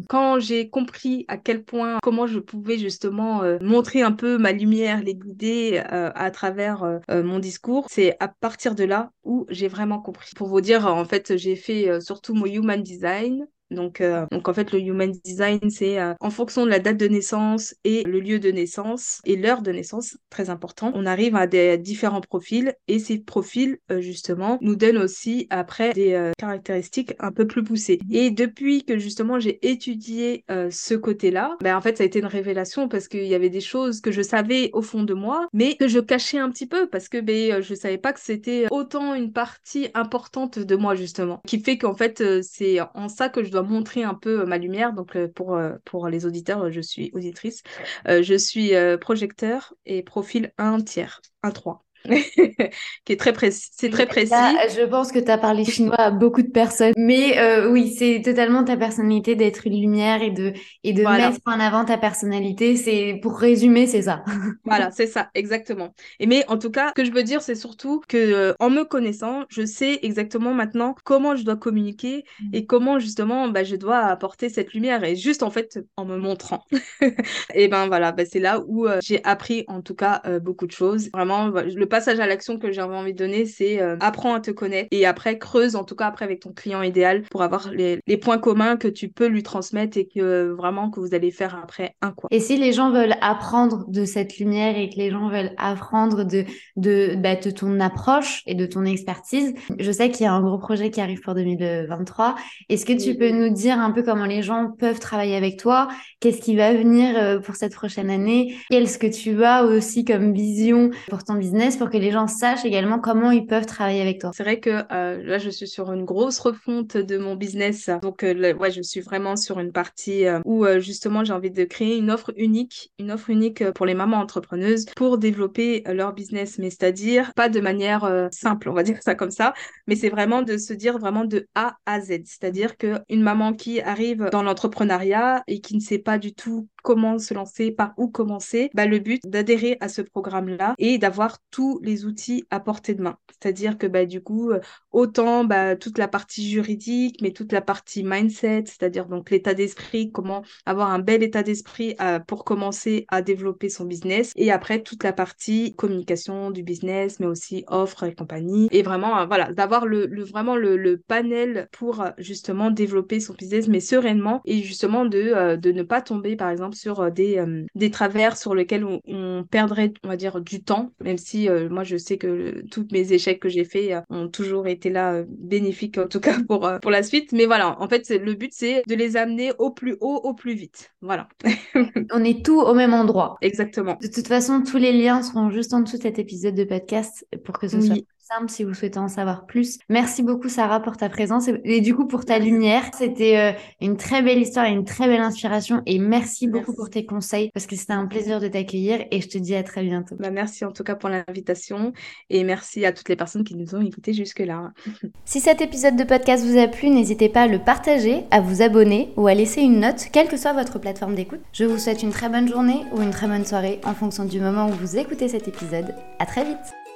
Quand 0.10 0.40
j'ai 0.40 0.70
compris 0.70 1.26
à 1.28 1.38
quel 1.38 1.64
point, 1.64 2.00
comment 2.02 2.28
je 2.28 2.40
pouvais 2.40 2.78
justement 2.78 3.44
euh, 3.44 3.58
montrer 3.62 4.02
un 4.02 4.12
peu 4.12 4.38
ma 4.38 4.52
lumière, 4.52 5.02
les 5.02 5.16
guider 5.16 5.84
euh, 5.92 6.12
à 6.16 6.32
travers 6.32 7.00
mon 7.10 7.40
discours, 7.40 7.88
c'est 7.90 8.16
à 8.20 8.28
partir 8.28 8.76
de 8.76 8.84
là 8.84 9.12
où 9.24 9.46
j'ai 9.50 9.68
vraiment 9.68 10.00
compris. 10.00 10.32
Pour 10.36 10.48
vous 10.48 10.62
dire, 10.62 10.88
en 10.88 11.06
fait, 11.06 11.38
j'ai 11.38 11.56
fait 11.56 12.02
surtout 12.02 12.34
mon 12.34 12.46
human 12.46 12.82
design, 12.82 13.48
donc, 13.72 14.02
euh, 14.02 14.26
donc 14.32 14.48
en 14.48 14.54
fait, 14.54 14.72
le 14.72 14.80
human 14.80 15.12
design, 15.24 15.60
c'est 15.70 16.00
euh, 16.00 16.14
en 16.20 16.30
fonction 16.30 16.66
de 16.66 16.70
la 16.70 16.80
date 16.80 16.98
de 16.98 17.08
naissance 17.08 17.76
et 17.84 18.04
le 18.04 18.20
lieu 18.20 18.40
de 18.40 18.50
naissance 18.50 19.22
et 19.26 19.36
l'heure 19.36 19.62
de 19.62 19.72
naissance, 19.72 20.18
très 20.30 20.50
important. 20.50 20.92
On 20.96 21.06
arrive 21.06 21.36
à 21.36 21.48
des 21.48 21.78
différents 21.78 22.22
profils 22.22 22.74
et 22.88 23.00
ces 23.00 23.20
profils, 23.20 23.78
euh, 23.92 24.02
justement, 24.02 24.58
nous 24.62 24.76
donnent 24.76 24.98
aussi 24.98 25.48
après 25.50 25.94
des 25.94 26.32
caractéristiques 26.38 27.14
un 27.20 27.32
peu 27.32 27.48
plus 27.48 27.64
poussées. 27.64 28.00
Et 28.12 28.32
depuis 28.32 28.84
que 28.84 28.98
justement 28.98 29.40
j'ai 29.40 29.60
étudié 29.68 30.44
ce 30.48 30.96
côté-là, 30.96 31.56
ben 31.62 31.76
en 31.76 31.82
fait, 31.82 31.98
ça 31.98 32.04
a 32.04 32.06
été 32.06 32.20
une 32.20 32.26
révélation 32.26 32.88
parce 32.88 33.08
qu'il 33.08 33.26
y 33.26 33.36
avait 33.36 33.50
des 33.50 33.62
choses 33.62 34.02
que 34.02 34.12
je 34.12 34.22
savais 34.22 34.70
au 34.74 34.82
fond 34.82 35.04
de 35.04 35.14
moi, 35.14 35.48
mais 35.54 35.76
que 35.76 35.88
je 35.88 36.00
cachais 36.00 36.38
un 36.38 36.50
petit 36.50 36.68
peu 36.68 36.88
parce 36.88 37.10
que 37.10 37.20
ben, 37.20 37.62
je 37.62 37.76
savais 37.76 37.98
pas 37.98 38.14
que 38.14 38.20
c'était 38.20 38.68
autant 38.72 39.14
une 39.16 39.32
partie 39.32 39.90
importante 39.94 40.60
de 40.60 40.76
moi, 40.76 40.96
justement, 40.96 41.42
qui 41.48 41.60
fait 41.60 41.78
qu'en 41.78 41.96
fait, 41.96 42.24
c'est 42.42 42.80
en 42.94 43.08
ça 43.10 43.30
que 43.30 43.44
je 43.44 43.52
dois 43.52 43.57
montrer 43.64 44.04
un 44.04 44.14
peu 44.14 44.42
euh, 44.42 44.46
ma 44.46 44.58
lumière. 44.58 44.94
Donc, 44.94 45.16
euh, 45.16 45.28
pour, 45.28 45.56
euh, 45.56 45.76
pour 45.86 46.08
les 46.10 46.26
auditeurs, 46.26 46.72
je 46.72 46.82
suis 46.82 47.12
auditrice. 47.14 47.64
je 48.06 48.38
suis 48.38 48.72
projecteur 49.00 49.74
et 49.86 50.04
profil 50.04 50.54
1 50.58 50.82
tiers, 50.82 51.22
1 51.44 51.52
3. 51.52 51.87
qui 53.06 53.14
est 53.14 53.20
très 53.20 53.34
précis. 53.34 53.70
C'est 53.72 53.90
très 53.90 54.06
précis. 54.06 54.34
je 54.34 54.86
pense 54.86 55.12
que 55.12 55.20
tu 55.20 55.30
as 55.30 55.38
parlé 55.38 55.66
chinois 55.66 56.00
à 56.00 56.12
beaucoup 56.12 56.42
de 56.42 56.50
personnes. 56.50 56.94
Mais 56.98 57.38
euh, 57.40 57.70
oui, 57.70 57.94
c'est 57.98 58.22
totalement 58.24 58.64
ta 58.64 58.78
personnalité 58.78 59.36
d'être 59.36 59.68
une 59.68 59.80
lumière 59.80 60.22
et 60.22 60.32
de, 60.32 60.54
et 60.84 60.94
de 60.94 61.04
mettre 61.04 61.40
en 61.46 61.60
avant 61.60 61.86
ta 61.86 61.98
personnalité. 61.98 62.76
C'est 62.76 63.20
Pour 63.22 63.40
résumer, 63.40 63.88
c'est 63.88 64.04
ça. 64.04 64.24
voilà, 64.66 64.92
c'est 64.92 65.08
ça, 65.08 65.30
exactement. 65.34 65.94
Et 66.20 66.28
mais 66.28 66.46
en 66.48 66.58
tout 66.58 66.72
cas, 66.72 66.90
ce 66.90 66.94
que 66.94 67.06
je 67.06 67.12
veux 67.12 67.24
dire, 67.24 67.42
c'est 67.42 67.56
surtout 67.56 68.02
que 68.08 68.18
euh, 68.18 68.54
en 68.60 68.70
me 68.70 68.84
connaissant, 68.84 69.44
je 69.50 69.66
sais 69.66 70.00
exactement 70.02 70.54
maintenant 70.54 70.96
comment 71.04 71.36
je 71.36 71.44
dois 71.44 71.56
communiquer 71.56 72.26
mmh. 72.42 72.50
et 72.54 72.66
comment 72.66 73.00
justement 73.00 73.48
bah, 73.50 73.64
je 73.64 73.76
dois 73.76 74.00
apporter 74.00 74.50
cette 74.50 74.74
lumière. 74.74 75.04
Et 75.04 75.16
juste 75.16 75.44
en 75.44 75.50
fait, 75.50 75.80
en 75.98 76.06
me 76.06 76.18
montrant. 76.18 76.66
et 77.54 77.68
ben 77.68 77.88
voilà, 77.88 78.12
bah, 78.12 78.24
c'est 78.26 78.40
là 78.40 78.62
où 78.68 78.88
euh, 78.88 79.00
j'ai 79.02 79.24
appris 79.24 79.66
en 79.68 79.82
tout 79.82 79.96
cas 79.96 80.22
beaucoup 80.42 80.68
de 80.68 80.72
choses. 80.72 81.10
Vraiment, 81.14 81.48
le 81.48 81.86
passage 81.98 82.20
à 82.20 82.28
l'action 82.28 82.60
que 82.60 82.72
j'avais 82.72 82.96
envie 82.96 83.14
de 83.14 83.18
donner, 83.18 83.46
c'est 83.48 83.82
euh, 83.82 83.98
apprends 84.02 84.36
à 84.36 84.40
te 84.40 84.52
connaître 84.52 84.88
et 84.92 85.08
après 85.08 85.40
creuse, 85.40 85.76
en 85.76 85.84
tout 85.84 85.96
cas 85.96 86.06
après 86.06 86.26
avec 86.26 86.42
ton 86.42 86.54
client 86.54 86.84
idéal 86.84 87.24
pour 87.32 87.42
avoir 87.42 87.72
les, 87.72 88.00
points 88.18 88.38
communs 88.38 88.78
que 88.78 88.88
tu 88.88 89.10
peux 89.10 89.26
lui 89.26 89.42
transmettre 89.42 89.98
et 89.98 90.08
que 90.08 90.52
vraiment 90.52 90.92
que 90.92 91.00
vous 91.00 91.16
allez 91.16 91.32
faire 91.32 91.60
après 91.62 91.96
un 92.04 92.12
quoi. 92.12 92.28
Et 92.32 92.40
si 92.40 92.56
les 92.58 92.72
gens 92.72 92.92
veulent 92.92 93.16
apprendre 93.22 93.86
de 93.88 94.06
cette 94.06 94.38
lumière 94.38 94.78
et 94.78 94.90
que 94.90 94.98
les 94.98 95.10
gens 95.10 95.28
veulent 95.28 95.54
apprendre 95.58 96.24
de, 96.24 96.46
de, 96.76 97.16
bah, 97.18 97.36
de 97.36 97.50
ton 97.50 97.80
approche 97.80 98.44
et 98.46 98.54
de 98.54 98.68
ton 98.68 98.86
expertise, 98.86 99.56
je 99.80 99.92
sais 99.92 100.12
qu'il 100.12 100.26
y 100.26 100.28
a 100.28 100.34
un 100.34 100.42
gros 100.42 100.60
projet 100.60 100.92
qui 100.92 101.02
arrive 101.02 101.22
pour 101.22 101.34
2023. 101.34 102.36
Est-ce 102.70 102.86
que 102.86 102.94
tu 102.94 103.18
peux 103.18 103.32
nous 103.32 103.50
dire 103.50 103.80
un 103.80 103.90
peu 103.90 104.04
comment 104.04 104.26
les 104.26 104.44
gens 104.44 104.72
peuvent 104.78 105.00
travailler 105.00 105.36
avec 105.36 105.58
toi? 105.58 105.88
Qu'est-ce 106.20 106.42
qui 106.42 106.56
va 106.56 106.74
venir 106.74 107.16
euh, 107.18 107.40
pour 107.40 107.56
cette 107.56 107.74
prochaine 107.74 108.12
année? 108.12 108.56
Qu'est-ce 108.70 109.00
que 109.00 109.08
tu 109.08 109.44
as 109.44 109.64
aussi 109.64 110.06
comme 110.06 110.34
vision 110.34 110.92
pour 111.10 111.24
ton 111.24 111.36
business? 111.36 111.77
Pour 111.78 111.90
que 111.90 111.98
les 111.98 112.12
gens 112.12 112.28
sachent 112.28 112.66
également 112.66 113.00
comment 113.00 113.32
ils 113.32 113.46
peuvent 113.46 113.66
travailler 113.66 114.02
avec 114.02 114.20
toi. 114.20 114.32
C'est 114.34 114.44
vrai 114.44 114.60
que 114.60 114.84
euh, 114.92 115.22
là, 115.24 115.38
je 115.38 115.50
suis 115.50 115.68
sur 115.68 115.92
une 115.92 116.06
grosse 116.06 116.40
refonte 116.40 116.98
de 116.98 117.18
mon 117.18 117.36
business. 117.36 117.90
Donc, 118.02 118.24
euh, 118.24 118.54
ouais, 118.56 118.72
je 118.72 118.82
suis 118.82 119.02
vraiment 119.02 119.36
sur 119.36 119.60
une 119.60 119.72
partie 119.72 120.26
euh, 120.26 120.40
où 120.46 120.66
justement, 120.80 121.24
j'ai 121.24 121.34
envie 121.34 121.52
de 121.52 121.64
créer 121.64 121.98
une 121.98 122.12
offre 122.12 122.34
unique, 122.38 122.92
une 123.00 123.12
offre 123.12 123.30
unique 123.30 123.70
pour 123.72 123.86
les 123.86 123.94
mamans 123.94 124.18
entrepreneuses 124.18 124.86
pour 124.96 125.18
développer 125.18 125.84
leur 125.88 126.14
business. 126.14 126.58
Mais 126.58 126.70
c'est-à-dire 126.70 127.34
pas 127.36 127.50
de 127.50 127.60
manière 127.60 128.30
simple, 128.32 128.70
on 128.70 128.74
va 128.74 128.84
dire 128.88 129.02
ça 129.02 129.16
comme 129.16 129.32
ça, 129.32 129.54
mais 129.88 129.96
c'est 129.96 130.10
vraiment 130.10 130.42
de 130.42 130.58
se 130.58 130.74
dire 130.74 130.98
vraiment 130.98 131.26
de 131.26 131.48
A 131.56 131.78
à 131.86 132.02
Z. 132.02 132.22
C'est-à-dire 132.26 132.78
que 132.78 133.00
une 133.10 133.22
maman 133.22 133.54
qui 133.54 133.82
arrive 133.82 134.30
dans 134.32 134.44
l'entrepreneuriat 134.44 135.44
et 135.48 135.60
qui 135.60 135.76
ne 135.76 135.82
sait 135.82 136.00
pas 136.00 136.18
du 136.18 136.34
tout 136.34 136.68
comment 136.88 137.20
se 137.20 137.34
lancer, 137.34 137.72
par 137.72 137.94
où 137.98 138.08
commencer, 138.08 138.70
bah, 138.74 138.86
le 138.86 139.00
but 139.00 139.22
d'adhérer 139.26 139.76
à 139.82 139.90
ce 139.90 140.02
programme-là 140.02 140.74
et 140.78 140.98
d'avoir 140.98 141.40
tous 141.52 141.82
les 141.84 142.06
outils 142.06 142.46
à 142.50 142.62
portée 142.62 142.96
de 142.96 143.02
main. 143.02 143.18
C'est-à-dire 143.28 143.78
que 143.78 143.88
bah, 143.88 144.06
du 144.06 144.22
coup, 144.22 144.52
euh, 144.52 144.62
autant 144.94 145.44
bah, 145.44 145.76
toute 145.76 145.98
la 145.98 146.08
partie 146.08 146.50
juridique, 146.50 147.20
mais 147.22 147.32
toute 147.32 147.52
la 147.52 147.60
partie 147.60 148.06
mindset, 148.06 148.64
c'est-à-dire 148.68 149.08
donc 149.08 149.32
l'état 149.32 149.54
d'esprit, 149.54 150.14
comment 150.14 150.44
avoir 150.66 150.90
un 150.90 151.00
bel 151.00 151.24
état 151.24 151.44
d'esprit 151.44 151.94
euh, 152.00 152.20
pour 152.20 152.46
commencer 152.46 153.06
à 153.10 153.22
développer 153.22 153.68
son 153.68 153.84
business. 153.84 154.32
Et 154.38 154.50
après, 154.50 154.82
toute 154.82 155.04
la 155.04 155.12
partie 155.12 155.76
communication 155.76 156.52
du 156.52 156.64
business, 156.64 157.20
mais 157.20 157.26
aussi 157.26 157.66
offre 157.68 158.04
et 158.04 158.16
compagnie. 158.16 158.70
Et 158.72 158.82
vraiment, 158.82 159.20
euh, 159.20 159.26
voilà, 159.26 159.52
d'avoir 159.52 159.86
le, 159.86 160.08
vraiment 160.24 160.56
le, 160.56 161.04
panel 161.06 161.68
pour 161.74 162.06
justement 162.18 162.72
développer 162.72 163.20
son 163.20 163.34
business, 163.34 163.68
mais 163.68 163.82
sereinement 163.82 164.42
et 164.46 164.64
justement 164.64 165.04
de, 165.04 165.58
de 165.58 165.72
ne 165.72 165.84
pas 165.84 166.02
tomber, 166.02 166.38
par 166.38 166.50
exemple, 166.50 166.77
sur 166.78 167.02
euh, 167.02 167.10
des, 167.10 167.38
euh, 167.38 167.66
des 167.76 167.92
travers 167.92 168.38
sur 168.38 168.56
lesquels 168.56 168.86
on, 168.86 169.44
perdrait, 169.50 169.94
on 170.04 170.08
va 170.08 170.18
dire, 170.18 170.42
du 170.42 170.64
temps, 170.64 170.92
même 171.02 171.18
si 171.18 171.50
euh, 171.50 171.70
moi 171.70 171.84
je 171.84 171.98
sais 171.98 172.18
que 172.18 172.64
tous 172.72 172.88
mes 172.92 173.14
échecs 173.14 173.40
que 173.40 173.50
j'ai 173.50 173.66
faits 173.66 174.04
ont 174.10 174.28
toujours 174.28 174.68
été 174.68 174.90
là 174.90 175.24
bénéfiques, 175.28 175.98
en 175.98 176.08
tout 176.08 176.20
cas 176.20 176.38
pour, 176.48 176.70
pour 176.82 176.92
la 176.92 177.04
suite. 177.04 177.32
Mais 177.32 177.46
voilà, 177.46 177.80
en 177.82 177.88
fait, 177.88 178.10
le 178.10 178.34
but 178.34 178.52
c'est 178.54 178.84
de 178.88 178.96
les 178.96 179.18
amener 179.18 179.52
au 179.58 179.72
plus 179.72 179.98
haut, 180.02 180.22
au 180.24 180.34
plus 180.34 180.54
vite. 180.54 180.92
Voilà. 181.02 181.28
on 182.14 182.24
est 182.24 182.46
tous 182.46 182.62
au 182.62 182.74
même 182.74 182.94
endroit. 182.94 183.38
Exactement. 183.42 183.98
De 184.02 184.08
toute 184.08 184.28
façon, 184.28 184.62
tous 184.62 184.78
les 184.78 184.94
liens 184.94 185.22
seront 185.22 185.50
juste 185.50 185.74
en 185.74 185.82
dessous 185.82 185.98
de 185.98 186.04
cet 186.04 186.20
épisode 186.20 186.56
de 186.56 186.64
podcast 186.64 187.26
pour 187.44 187.58
que 187.58 187.68
ce 187.68 187.82
soit 187.82 187.96
simple 188.28 188.50
si 188.50 188.64
vous 188.64 188.74
souhaitez 188.74 189.00
en 189.00 189.08
savoir 189.08 189.46
plus. 189.46 189.80
Merci 189.90 190.24
beaucoup 190.24 190.50
Sarah 190.50 190.82
pour 190.82 190.98
ta 190.98 191.10
présence 191.10 191.48
et, 191.48 191.82
du 191.82 191.96
coup 191.96 192.06
pour 192.06 192.26
ta 192.26 192.40
lumière. 192.40 192.84
C'était 192.94 193.38
euh, 193.38 193.52
une 193.82 193.98
très 193.98 194.22
belle 194.22 194.40
histoire 194.40 194.66
et 194.66 194.72
une 194.72 194.86
très 194.86 195.08
belle 195.08 195.22
inspiration 195.22 195.82
et 195.86 196.00
merci 196.00 196.48
beaucoup 196.48 196.74
pour 196.74 196.90
tes 196.90 197.06
conseils 197.06 197.50
parce 197.54 197.66
que 197.66 197.76
c'était 197.76 197.94
un 197.94 198.08
plaisir 198.08 198.40
de 198.40 198.48
t'accueillir 198.48 199.06
et 199.12 199.22
je 199.22 199.30
te 199.30 199.38
dis 199.38 199.56
à 199.56 199.64
très 199.64 199.84
bientôt. 199.84 200.16
Bah, 200.20 200.32
merci 200.32 200.66
en 200.66 200.72
tout 200.72 200.84
cas 200.84 200.96
pour 200.96 201.10
l'invitation 201.10 201.94
et 202.30 202.44
merci 202.44 202.86
à 202.86 202.92
toutes 202.92 203.10
les 203.10 203.16
personnes 203.16 203.44
qui 203.44 203.56
nous 203.56 203.76
ont 203.76 203.82
écoutés 203.82 204.14
jusque-là. 204.14 204.72
si 205.26 205.40
cet 205.40 205.62
épisode 205.62 205.96
de 205.96 206.04
podcast 206.04 206.46
vous 206.46 206.58
a 206.58 206.68
plu, 206.68 206.90
n'hésitez 206.90 207.30
pas 207.30 207.44
à 207.44 207.48
le 207.48 207.60
partager, 207.60 208.24
à 208.32 208.42
vous 208.42 208.62
abonner 208.62 209.14
ou 209.16 209.28
à 209.28 209.34
laisser 209.34 209.62
une 209.62 209.80
note, 209.80 210.08
quelle 210.12 210.28
que 210.28 210.38
soit 210.38 210.54
votre 210.54 210.80
plateforme 210.80 211.16
d'écoute. 211.16 211.42
Je 211.54 211.66
vous 211.66 211.78
souhaite 211.78 212.04
une 212.04 212.12
très 212.12 212.30
bonne 212.30 212.48
journée 212.48 212.84
ou 212.94 213.02
une 213.02 213.12
très 213.12 213.28
bonne 213.28 213.46
soirée 213.46 213.80
en 213.84 213.94
fonction 213.94 214.26
du 214.26 214.40
moment 214.40 214.68
où 214.68 214.74
vous 214.74 214.98
écoutez 214.98 215.28
cet 215.30 215.48
épisode. 215.48 215.96
À 216.20 216.26
très 216.26 216.44
vite 216.44 216.87